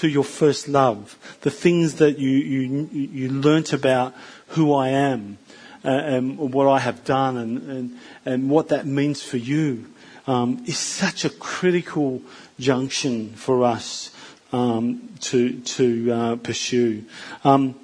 to 0.01 0.07
your 0.07 0.25
first 0.25 0.67
love. 0.67 1.17
The 1.41 1.49
things 1.49 1.95
that 1.95 2.19
you, 2.19 2.29
you, 2.29 2.89
you 2.91 3.29
learnt 3.29 3.73
about 3.73 4.13
who 4.49 4.73
I 4.73 4.89
am 4.89 5.39
uh, 5.83 5.89
and 5.89 6.37
what 6.37 6.67
I 6.67 6.79
have 6.79 7.05
done 7.05 7.37
and, 7.37 7.71
and, 7.71 7.99
and 8.25 8.49
what 8.49 8.67
that 8.67 8.85
means 8.85 9.23
for 9.23 9.37
you 9.37 9.85
um, 10.27 10.61
is 10.67 10.77
such 10.77 11.23
a 11.23 11.29
critical 11.29 12.21
junction 12.59 13.29
for 13.29 13.63
us 13.63 14.11
um, 14.51 15.09
to, 15.21 15.59
to 15.59 16.11
uh, 16.11 16.35
pursue. 16.37 17.05
Um, 17.43 17.75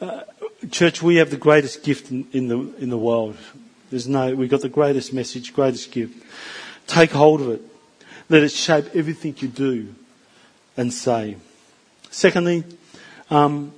uh, 0.00 0.22
church, 0.70 1.02
we 1.02 1.16
have 1.16 1.30
the 1.30 1.36
greatest 1.36 1.82
gift 1.82 2.10
in, 2.10 2.26
in, 2.32 2.48
the, 2.48 2.58
in 2.78 2.90
the 2.90 2.98
world. 2.98 3.36
There's 3.90 4.08
no, 4.08 4.34
we've 4.34 4.50
got 4.50 4.60
the 4.60 4.68
greatest 4.68 5.12
message, 5.12 5.52
greatest 5.52 5.92
gift. 5.92 6.22
Take 6.86 7.12
hold 7.12 7.40
of 7.40 7.50
it. 7.50 7.62
Let 8.28 8.42
it 8.42 8.50
shape 8.50 8.86
everything 8.94 9.34
you 9.38 9.48
do 9.48 9.94
and 10.76 10.92
say. 10.92 11.36
Secondly, 12.10 12.64
um, 13.30 13.72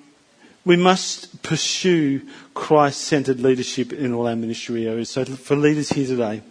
we 0.65 0.77
must 0.77 1.43
pursue 1.43 2.23
Christ 2.55 3.01
centered 3.03 3.41
leadership 3.41 3.93
in 3.93 4.13
all 4.13 4.27
our 4.27 4.37
ministry 4.37 4.89
areas. 4.89 5.11
So, 5.11 5.25
for 5.25 5.57
leaders 5.57 5.91
here 5.91 6.07
today, 6.07 6.43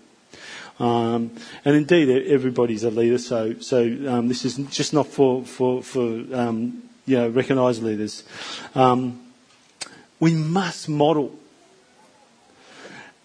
um, 0.80 1.32
and 1.64 1.76
indeed, 1.76 2.28
everybody's 2.28 2.84
a 2.84 2.90
leader, 2.90 3.18
so, 3.18 3.58
so 3.60 3.82
um, 4.08 4.28
this 4.28 4.44
is 4.44 4.58
just 4.70 4.94
not 4.94 5.08
for, 5.08 5.46
for, 5.46 5.82
for 5.82 6.02
um, 6.34 6.84
you 7.06 7.18
know, 7.18 7.30
recognised 7.30 7.82
leaders. 7.82 8.24
Um, 8.74 9.22
we 10.20 10.34
must 10.34 10.90
model 10.90 11.38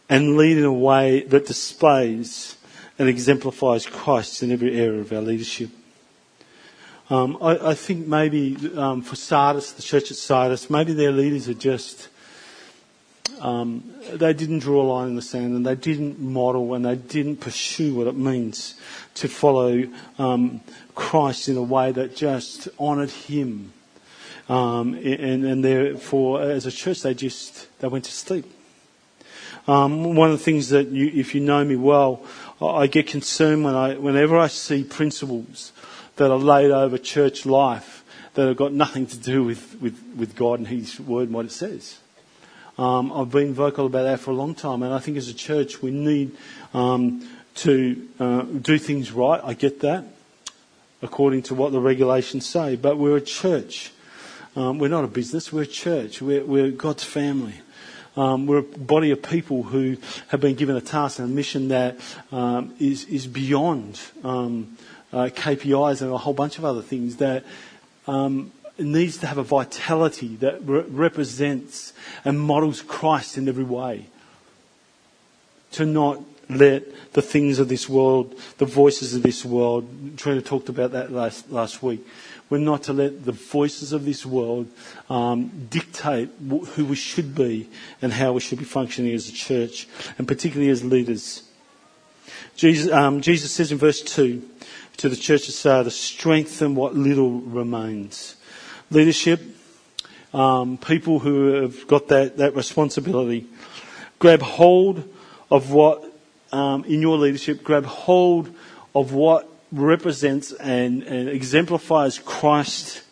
and 0.08 0.36
lead 0.36 0.58
in 0.58 0.64
a 0.64 0.72
way 0.72 1.22
that 1.22 1.46
displays 1.46 2.56
and 2.98 3.08
exemplifies 3.08 3.86
Christ 3.86 4.42
in 4.42 4.52
every 4.52 4.78
area 4.78 5.00
of 5.00 5.12
our 5.12 5.20
leadership. 5.22 5.70
Um, 7.08 7.38
I, 7.40 7.70
I, 7.70 7.74
think 7.74 8.06
maybe 8.06 8.56
um, 8.76 9.02
for 9.02 9.16
Sardis, 9.16 9.72
the 9.72 9.82
church 9.82 10.12
at 10.12 10.16
Sardis, 10.16 10.70
maybe 10.70 10.92
their 10.92 11.10
leaders 11.10 11.48
are 11.48 11.54
just 11.54 12.08
um, 13.40 13.82
they 14.12 14.32
didn't 14.32 14.58
draw 14.58 14.82
a 14.82 14.84
line 14.84 15.08
in 15.08 15.16
the 15.16 15.22
sand 15.22 15.56
and 15.56 15.66
they 15.66 15.74
didn't 15.74 16.20
model 16.20 16.74
and 16.74 16.84
they 16.84 16.96
didn't 16.96 17.38
pursue 17.38 17.94
what 17.94 18.06
it 18.06 18.14
means 18.14 18.74
to 19.14 19.28
follow 19.28 19.84
um, 20.18 20.60
Christ 20.94 21.48
in 21.48 21.56
a 21.56 21.62
way 21.62 21.90
that 21.92 22.14
just 22.14 22.68
honoured 22.78 23.10
Him. 23.10 23.72
Um, 24.48 24.94
and, 24.94 25.44
and 25.44 25.64
therefore, 25.64 26.42
as 26.42 26.66
a 26.66 26.72
church, 26.72 27.02
they 27.02 27.14
just 27.14 27.68
they 27.78 27.88
went 27.88 28.04
to 28.06 28.12
sleep. 28.12 28.44
Um, 29.68 30.16
one 30.16 30.30
of 30.30 30.38
the 30.38 30.44
things 30.44 30.70
that 30.70 30.88
you, 30.88 31.06
if 31.14 31.34
you 31.34 31.40
know 31.40 31.64
me 31.64 31.76
well, 31.76 32.24
I 32.60 32.88
get 32.88 33.06
concerned 33.06 33.64
when 33.64 33.74
I, 33.74 33.94
whenever 33.94 34.36
I 34.36 34.48
see 34.48 34.82
principles 34.82 35.72
that 36.16 36.30
are 36.30 36.38
laid 36.38 36.72
over 36.72 36.98
church 36.98 37.46
life 37.46 38.04
that 38.34 38.48
have 38.48 38.56
got 38.56 38.72
nothing 38.72 39.06
to 39.06 39.16
do 39.16 39.44
with, 39.44 39.80
with, 39.80 40.02
with 40.16 40.34
God 40.34 40.58
and 40.58 40.68
His 40.68 40.98
Word 40.98 41.28
and 41.28 41.34
what 41.34 41.46
it 41.46 41.52
says. 41.52 41.99
Um, 42.80 43.12
I've 43.12 43.30
been 43.30 43.52
vocal 43.52 43.84
about 43.84 44.04
that 44.04 44.20
for 44.20 44.30
a 44.30 44.34
long 44.34 44.54
time, 44.54 44.82
and 44.82 44.94
I 44.94 45.00
think 45.00 45.18
as 45.18 45.28
a 45.28 45.34
church 45.34 45.82
we 45.82 45.90
need 45.90 46.34
um, 46.72 47.28
to 47.56 48.08
uh, 48.18 48.40
do 48.40 48.78
things 48.78 49.12
right. 49.12 49.38
I 49.44 49.52
get 49.52 49.80
that, 49.80 50.06
according 51.02 51.42
to 51.42 51.54
what 51.54 51.72
the 51.72 51.80
regulations 51.80 52.46
say, 52.46 52.76
but 52.76 52.96
we're 52.96 53.18
a 53.18 53.20
church. 53.20 53.92
Um, 54.56 54.78
we're 54.78 54.88
not 54.88 55.04
a 55.04 55.08
business, 55.08 55.52
we're 55.52 55.64
a 55.64 55.66
church. 55.66 56.22
We're, 56.22 56.42
we're 56.42 56.70
God's 56.70 57.04
family. 57.04 57.52
Um, 58.16 58.46
we're 58.46 58.60
a 58.60 58.62
body 58.62 59.10
of 59.10 59.22
people 59.22 59.62
who 59.62 59.98
have 60.28 60.40
been 60.40 60.54
given 60.54 60.74
a 60.74 60.80
task 60.80 61.18
and 61.18 61.30
a 61.30 61.30
mission 61.30 61.68
that 61.68 62.00
um, 62.32 62.74
is 62.78 63.04
is 63.04 63.26
beyond 63.26 64.00
um, 64.24 64.78
uh, 65.12 65.24
KPIs 65.26 66.00
and 66.00 66.10
a 66.10 66.16
whole 66.16 66.32
bunch 66.32 66.56
of 66.56 66.64
other 66.64 66.80
things 66.80 67.16
that 67.16 67.44
um, 68.08 68.52
needs 68.84 69.18
to 69.18 69.26
have 69.26 69.38
a 69.38 69.42
vitality 69.42 70.36
that 70.36 70.60
re- 70.66 70.84
represents 70.88 71.92
and 72.24 72.40
models 72.40 72.82
Christ 72.82 73.38
in 73.38 73.48
every 73.48 73.64
way. 73.64 74.06
To 75.72 75.86
not 75.86 76.22
let 76.48 77.12
the 77.12 77.22
things 77.22 77.58
of 77.58 77.68
this 77.68 77.88
world, 77.88 78.34
the 78.58 78.66
voices 78.66 79.14
of 79.14 79.22
this 79.22 79.44
world, 79.44 79.88
Trina 80.16 80.42
talked 80.42 80.68
about 80.68 80.92
that 80.92 81.12
last, 81.12 81.50
last 81.50 81.82
week. 81.82 82.06
We're 82.48 82.58
not 82.58 82.82
to 82.84 82.92
let 82.92 83.24
the 83.24 83.32
voices 83.32 83.92
of 83.92 84.04
this 84.04 84.26
world 84.26 84.68
um, 85.08 85.68
dictate 85.70 86.30
who 86.48 86.84
we 86.84 86.96
should 86.96 87.34
be 87.34 87.68
and 88.02 88.12
how 88.12 88.32
we 88.32 88.40
should 88.40 88.58
be 88.58 88.64
functioning 88.64 89.14
as 89.14 89.28
a 89.28 89.32
church, 89.32 89.86
and 90.18 90.26
particularly 90.26 90.70
as 90.70 90.84
leaders. 90.84 91.44
Jesus, 92.56 92.92
um, 92.92 93.20
Jesus 93.20 93.52
says 93.52 93.70
in 93.70 93.78
verse 93.78 94.02
2 94.02 94.42
to 94.96 95.08
the 95.08 95.16
church 95.16 95.48
of 95.48 95.54
Sardis, 95.54 95.96
strengthen 95.96 96.74
what 96.74 96.94
little 96.94 97.40
remains. 97.40 98.36
Leadership, 98.90 99.40
um, 100.34 100.76
people 100.78 101.20
who 101.20 101.62
have 101.62 101.86
got 101.86 102.08
that, 102.08 102.38
that 102.38 102.54
responsibility, 102.54 103.46
grab 104.18 104.42
hold 104.42 105.08
of 105.50 105.70
what 105.70 106.04
um, 106.52 106.84
in 106.84 107.00
your 107.00 107.16
leadership, 107.16 107.62
grab 107.62 107.84
hold 107.84 108.52
of 108.94 109.12
what 109.12 109.48
represents 109.72 110.52
and, 110.52 111.02
and 111.04 111.28
exemplifies 111.28 112.18
Christ 112.18 113.02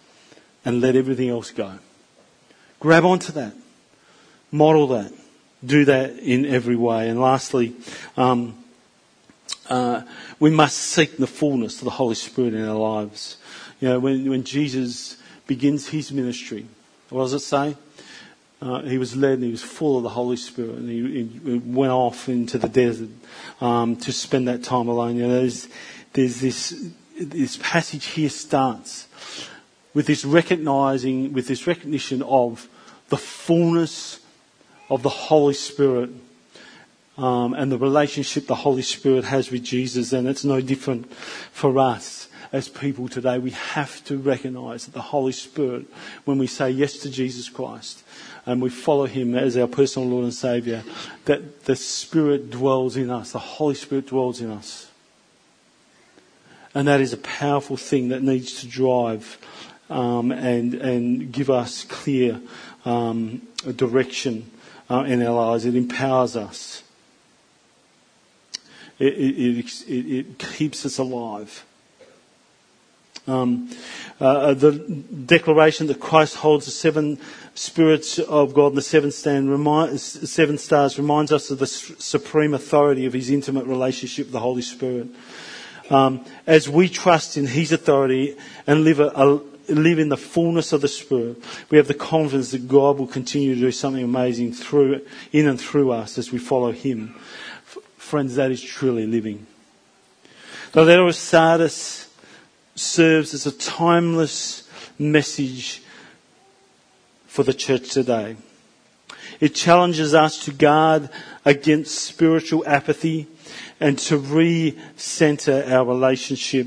and 0.64 0.80
let 0.80 0.96
everything 0.96 1.28
else 1.28 1.50
go. 1.50 1.78
Grab 2.80 3.04
onto 3.04 3.32
that. 3.32 3.54
Model 4.50 4.88
that. 4.88 5.12
Do 5.64 5.84
that 5.86 6.18
in 6.18 6.46
every 6.46 6.76
way. 6.76 7.08
And 7.08 7.20
lastly, 7.20 7.74
um, 8.16 8.64
uh, 9.68 10.02
we 10.38 10.50
must 10.50 10.78
seek 10.78 11.16
the 11.16 11.26
fullness 11.26 11.78
of 11.78 11.84
the 11.84 11.90
Holy 11.90 12.14
Spirit 12.14 12.54
in 12.54 12.66
our 12.66 12.76
lives. 12.76 13.36
You 13.80 13.88
know, 13.88 14.00
when, 14.00 14.28
when 14.28 14.44
Jesus 14.44 15.16
begins 15.48 15.88
his 15.88 16.12
ministry, 16.12 16.66
what 17.08 17.22
does 17.22 17.32
it 17.32 17.40
say? 17.40 17.76
Uh, 18.60 18.82
he 18.82 18.98
was 18.98 19.16
led 19.16 19.34
and 19.34 19.44
he 19.44 19.50
was 19.50 19.62
full 19.62 19.96
of 19.96 20.02
the 20.02 20.08
Holy 20.10 20.36
Spirit 20.36 20.76
and 20.76 20.88
he, 20.88 21.24
he 21.24 21.58
went 21.58 21.90
off 21.92 22.28
into 22.28 22.58
the 22.58 22.68
desert 22.68 23.08
um, 23.60 23.96
to 23.96 24.12
spend 24.12 24.46
that 24.46 24.62
time 24.62 24.88
alone. 24.88 25.16
You 25.16 25.26
know, 25.26 25.40
there's, 25.40 25.68
there's 26.12 26.40
this, 26.40 26.90
this 27.20 27.56
passage 27.56 28.06
here 28.06 28.28
starts 28.28 29.08
with 29.94 30.06
this 30.06 30.24
recognizing, 30.24 31.32
with 31.32 31.48
this 31.48 31.66
recognition 31.66 32.22
of 32.22 32.68
the 33.08 33.16
fullness 33.16 34.20
of 34.90 35.02
the 35.02 35.08
Holy 35.08 35.54
Spirit 35.54 36.10
um, 37.16 37.54
and 37.54 37.72
the 37.72 37.78
relationship 37.78 38.46
the 38.46 38.54
Holy 38.54 38.82
Spirit 38.82 39.24
has 39.24 39.50
with 39.50 39.64
Jesus, 39.64 40.12
and 40.12 40.28
it's 40.28 40.44
no 40.44 40.60
different 40.60 41.12
for 41.14 41.78
us 41.78 42.28
as 42.52 42.68
people 42.68 43.08
today. 43.08 43.38
We 43.38 43.50
have 43.50 44.02
to 44.04 44.16
recognize 44.18 44.86
that 44.86 44.94
the 44.94 45.02
Holy 45.02 45.32
Spirit, 45.32 45.86
when 46.24 46.38
we 46.38 46.46
say 46.46 46.70
yes 46.70 46.98
to 46.98 47.10
Jesus 47.10 47.48
Christ, 47.48 48.02
and 48.46 48.62
we 48.62 48.70
follow 48.70 49.06
him 49.06 49.34
as 49.34 49.56
our 49.56 49.66
personal 49.66 50.08
Lord 50.08 50.24
and 50.24 50.34
Saviour, 50.34 50.82
that 51.26 51.64
the 51.64 51.76
Spirit 51.76 52.50
dwells 52.50 52.96
in 52.96 53.10
us, 53.10 53.32
the 53.32 53.38
Holy 53.38 53.74
Spirit 53.74 54.06
dwells 54.06 54.40
in 54.40 54.50
us. 54.50 54.90
And 56.74 56.86
that 56.88 57.00
is 57.00 57.12
a 57.12 57.18
powerful 57.18 57.76
thing 57.76 58.08
that 58.08 58.22
needs 58.22 58.60
to 58.60 58.66
drive 58.66 59.38
um, 59.90 60.30
and, 60.30 60.74
and 60.74 61.32
give 61.32 61.50
us 61.50 61.84
clear 61.84 62.40
um, 62.84 63.42
direction 63.76 64.50
uh, 64.90 65.04
in 65.06 65.22
our 65.22 65.34
lives. 65.34 65.64
It 65.64 65.74
empowers 65.74 66.36
us. 66.36 66.82
It, 68.98 69.14
it, 69.14 69.64
it, 69.88 70.18
it 70.18 70.38
keeps 70.38 70.84
us 70.84 70.98
alive. 70.98 71.64
Um, 73.28 73.70
uh, 74.20 74.54
the 74.54 74.72
declaration 74.72 75.86
that 75.88 76.00
Christ 76.00 76.36
holds 76.36 76.64
the 76.64 76.72
seven 76.72 77.18
spirits 77.54 78.18
of 78.18 78.54
God 78.54 78.68
and 78.68 78.78
the 78.78 78.82
seven, 78.82 79.10
seven 79.12 80.58
stars 80.58 80.98
reminds 80.98 81.30
us 81.32 81.50
of 81.50 81.58
the 81.58 81.66
supreme 81.66 82.54
authority 82.54 83.04
of 83.06 83.12
his 83.12 83.30
intimate 83.30 83.66
relationship 83.66 84.26
with 84.26 84.32
the 84.32 84.40
Holy 84.40 84.62
Spirit. 84.62 85.08
Um, 85.90 86.24
as 86.46 86.68
we 86.68 86.88
trust 86.88 87.36
in 87.36 87.46
his 87.46 87.70
authority 87.70 88.36
and 88.66 88.82
live, 88.84 89.00
a, 89.00 89.10
a, 89.14 89.40
live 89.68 89.98
in 89.98 90.08
the 90.08 90.16
fullness 90.16 90.72
of 90.72 90.80
the 90.80 90.88
Spirit, 90.88 91.42
we 91.70 91.78
have 91.78 91.88
the 91.88 91.94
confidence 91.94 92.50
that 92.50 92.66
God 92.66 92.98
will 92.98 93.06
continue 93.06 93.54
to 93.54 93.60
do 93.60 93.72
something 93.72 94.02
amazing 94.02 94.52
through, 94.52 95.06
in 95.32 95.46
and 95.46 95.60
through 95.60 95.92
us 95.92 96.18
as 96.18 96.32
we 96.32 96.38
follow 96.38 96.72
him. 96.72 97.14
F- 97.66 97.78
friends, 97.96 98.34
that 98.36 98.50
is 98.50 98.62
truly 98.62 99.06
living. 99.06 99.46
Of 100.74 101.14
Sardis 101.14 102.07
serves 102.78 103.34
as 103.34 103.46
a 103.46 103.52
timeless 103.52 104.68
message 104.98 105.82
for 107.26 107.42
the 107.42 107.54
church 107.54 107.90
today. 107.90 108.36
It 109.40 109.54
challenges 109.54 110.14
us 110.14 110.44
to 110.44 110.52
guard 110.52 111.08
against 111.44 111.94
spiritual 111.94 112.64
apathy 112.66 113.28
and 113.80 113.98
to 114.00 114.18
re-center 114.18 115.64
our 115.68 115.84
relationship 115.84 116.66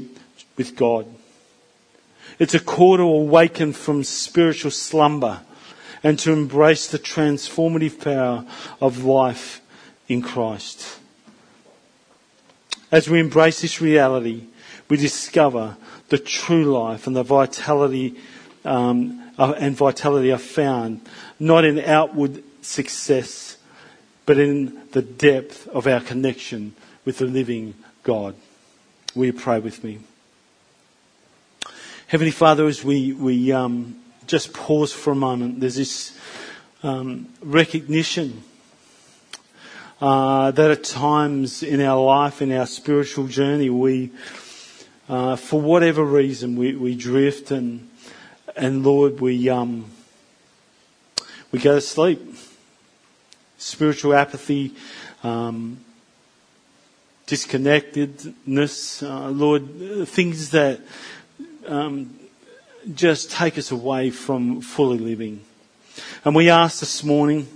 with 0.58 0.76
God. 0.76 1.06
It's 2.40 2.54
a 2.54 2.60
call 2.60 2.98
to 2.98 3.04
awaken 3.04 3.74
from 3.74 4.04
spiritual 4.04 4.72
slumber 4.72 5.42
and 6.04 6.18
to 6.20 6.32
embrace 6.32 6.88
the 6.88 7.00
transformative 7.00 8.04
power 8.04 8.46
of 8.80 9.04
life 9.04 9.62
in 10.08 10.22
Christ. 10.22 11.00
As 12.92 13.10
we 13.10 13.20
embrace 13.20 13.62
this 13.62 13.82
reality, 13.82 14.46
we 14.90 14.98
discover 14.98 15.78
the 16.12 16.18
true 16.18 16.66
life 16.66 17.08
and 17.08 17.16
the 17.16 17.24
vitality 17.24 18.18
um, 18.66 19.24
and 19.38 19.76
vitality 19.78 20.30
are 20.32 20.38
found 20.38 21.00
not 21.40 21.64
in 21.64 21.80
outward 21.80 22.44
success, 22.62 23.58
but 24.26 24.38
in 24.38 24.82
the 24.92 25.02
depth 25.02 25.70
of 25.70 25.88
our 25.88 26.02
connection 26.02 26.76
with 27.06 27.20
the 27.20 27.26
living 27.26 27.74
God. 28.04 28.36
Will 29.16 29.28
you 29.28 29.34
pray 29.34 29.60
with 29.60 29.86
me? 29.86 30.00
Heavenly 32.08 32.32
Father, 32.32 32.68
as 32.68 32.84
we, 32.84 33.14
we 33.14 33.54
um, 33.54 33.96
just 34.28 34.54
pause 34.54 34.92
for 34.92 35.12
a 35.12 35.16
moment, 35.16 35.62
there's 35.62 35.78
this 35.78 36.20
um, 36.84 37.30
recognition 37.42 38.44
uh, 40.02 40.52
that 40.52 40.72
at 40.72 40.84
times 40.84 41.64
in 41.64 41.80
our 41.80 42.04
life, 42.04 42.42
in 42.42 42.52
our 42.52 42.66
spiritual 42.66 43.28
journey, 43.28 43.70
we 43.70 44.12
uh, 45.12 45.36
for 45.36 45.60
whatever 45.60 46.06
reason, 46.06 46.56
we, 46.56 46.74
we 46.74 46.96
drift 46.96 47.52
and, 47.52 47.90
and 48.56 48.82
Lord, 48.82 49.20
we, 49.20 49.50
um, 49.50 49.92
we 51.52 51.60
go 51.60 51.76
to 51.76 51.82
sleep. 51.82 52.22
Spiritual 53.58 54.14
apathy, 54.14 54.74
um, 55.22 55.82
disconnectedness, 57.28 59.04
uh, 59.04 59.30
Lord, 59.30 60.08
things 60.08 60.52
that 60.52 60.80
um, 61.68 62.18
just 62.96 63.32
take 63.32 63.58
us 63.58 63.70
away 63.70 64.12
from 64.12 64.62
fully 64.62 64.98
living. 64.98 65.42
And 66.24 66.34
we 66.34 66.50
ask 66.50 66.80
this 66.80 67.04
morning, 67.04 67.48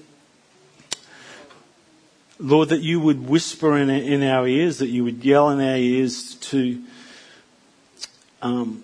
Lord, 2.38 2.68
that 2.68 2.82
you 2.82 3.00
would 3.00 3.30
whisper 3.30 3.78
in, 3.78 3.90
in 3.90 4.24
our 4.24 4.46
ears, 4.46 4.80
that 4.80 4.90
you 4.90 5.06
would 5.06 5.24
yell 5.24 5.50
in 5.52 5.62
our 5.62 5.78
ears 5.78 6.36
to 6.36 6.84
um, 8.46 8.84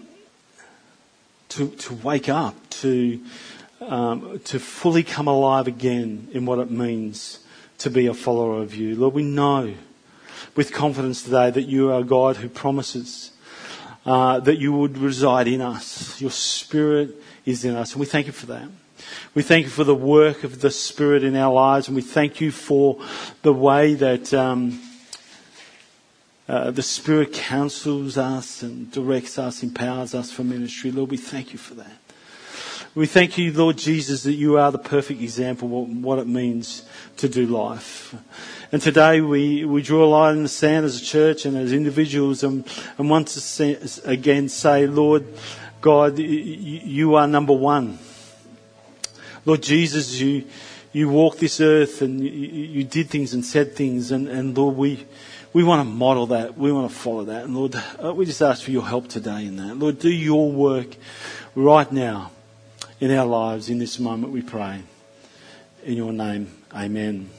to, 1.49 1.69
to 1.69 1.93
wake 1.93 2.27
up, 2.27 2.55
to, 2.69 3.21
um, 3.79 4.39
to 4.45 4.59
fully 4.59 5.03
come 5.03 5.27
alive 5.27 5.67
again 5.67 6.27
in 6.33 6.47
what 6.47 6.57
it 6.57 6.71
means 6.71 7.39
to 7.77 7.91
be 7.91 8.07
a 8.07 8.13
follower 8.13 8.61
of 8.61 8.73
you. 8.73 8.95
Lord, 8.95 9.13
we 9.13 9.23
know 9.23 9.75
with 10.55 10.73
confidence 10.73 11.21
today 11.21 11.51
that 11.51 11.63
you 11.63 11.91
are 11.91 12.01
God 12.03 12.37
who 12.37 12.49
promises 12.49 13.31
uh, 14.03 14.39
that 14.39 14.57
you 14.57 14.73
would 14.73 14.97
reside 14.97 15.47
in 15.47 15.61
us. 15.61 16.19
Your 16.19 16.31
Spirit 16.31 17.15
is 17.45 17.63
in 17.63 17.75
us, 17.75 17.91
and 17.91 17.99
we 17.99 18.07
thank 18.07 18.25
you 18.25 18.33
for 18.33 18.47
that. 18.47 18.67
We 19.35 19.43
thank 19.43 19.65
you 19.65 19.71
for 19.71 19.83
the 19.83 19.93
work 19.93 20.43
of 20.43 20.61
the 20.61 20.71
Spirit 20.71 21.23
in 21.23 21.35
our 21.35 21.53
lives, 21.53 21.87
and 21.87 21.95
we 21.95 22.01
thank 22.01 22.41
you 22.41 22.51
for 22.51 22.99
the 23.43 23.53
way 23.53 23.93
that. 23.93 24.33
Um, 24.33 24.81
uh, 26.47 26.71
the 26.71 26.81
Spirit 26.81 27.33
counsels 27.33 28.17
us 28.17 28.63
and 28.63 28.91
directs 28.91 29.37
us, 29.37 29.63
empowers 29.63 30.13
us 30.13 30.31
for 30.31 30.43
ministry. 30.43 30.91
Lord, 30.91 31.11
we 31.11 31.17
thank 31.17 31.53
you 31.53 31.59
for 31.59 31.75
that. 31.75 31.97
We 32.93 33.05
thank 33.05 33.37
you, 33.37 33.53
Lord 33.53 33.77
Jesus, 33.77 34.23
that 34.23 34.33
you 34.33 34.57
are 34.57 34.69
the 34.69 34.77
perfect 34.77 35.21
example 35.21 35.83
of 35.83 36.03
what 36.03 36.19
it 36.19 36.27
means 36.27 36.83
to 37.17 37.29
do 37.29 37.45
life. 37.45 38.13
And 38.73 38.81
today 38.81 39.21
we, 39.21 39.63
we 39.63 39.81
draw 39.81 40.03
a 40.03 40.07
line 40.07 40.37
in 40.37 40.43
the 40.43 40.49
sand 40.49 40.85
as 40.85 41.01
a 41.01 41.05
church 41.05 41.45
and 41.45 41.55
as 41.55 41.71
individuals 41.71 42.43
and, 42.43 42.65
and 42.97 43.09
once 43.09 43.59
again 44.03 44.49
say, 44.49 44.87
Lord 44.87 45.25
God, 45.79 46.19
you 46.19 47.15
are 47.15 47.27
number 47.27 47.53
one. 47.53 47.97
Lord 49.45 49.63
Jesus, 49.63 50.19
you, 50.19 50.43
you 50.91 51.07
walked 51.07 51.39
this 51.39 51.61
earth 51.61 52.01
and 52.01 52.19
you, 52.19 52.29
you 52.29 52.83
did 52.83 53.09
things 53.09 53.33
and 53.33 53.45
said 53.45 53.73
things 53.73 54.11
and, 54.11 54.27
and 54.27 54.57
Lord, 54.57 54.75
we, 54.75 55.05
we 55.53 55.63
want 55.63 55.81
to 55.81 55.83
model 55.85 56.27
that. 56.27 56.57
We 56.57 56.71
want 56.71 56.89
to 56.89 56.95
follow 56.95 57.25
that. 57.25 57.45
And 57.45 57.55
Lord, 57.55 57.75
uh, 58.03 58.13
we 58.13 58.25
just 58.25 58.41
ask 58.41 58.63
for 58.63 58.71
your 58.71 58.85
help 58.85 59.07
today 59.07 59.45
in 59.45 59.57
that. 59.57 59.77
Lord, 59.77 59.99
do 59.99 60.09
your 60.09 60.51
work 60.51 60.95
right 61.55 61.91
now 61.91 62.31
in 63.01 63.11
our 63.11 63.25
lives 63.25 63.67
in 63.67 63.79
this 63.79 63.99
moment, 63.99 64.31
we 64.31 64.43
pray. 64.43 64.83
In 65.83 65.97
your 65.97 66.13
name, 66.13 66.51
amen. 66.71 67.29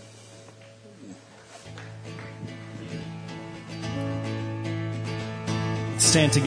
Stand 5.98 6.32
together. 6.32 6.40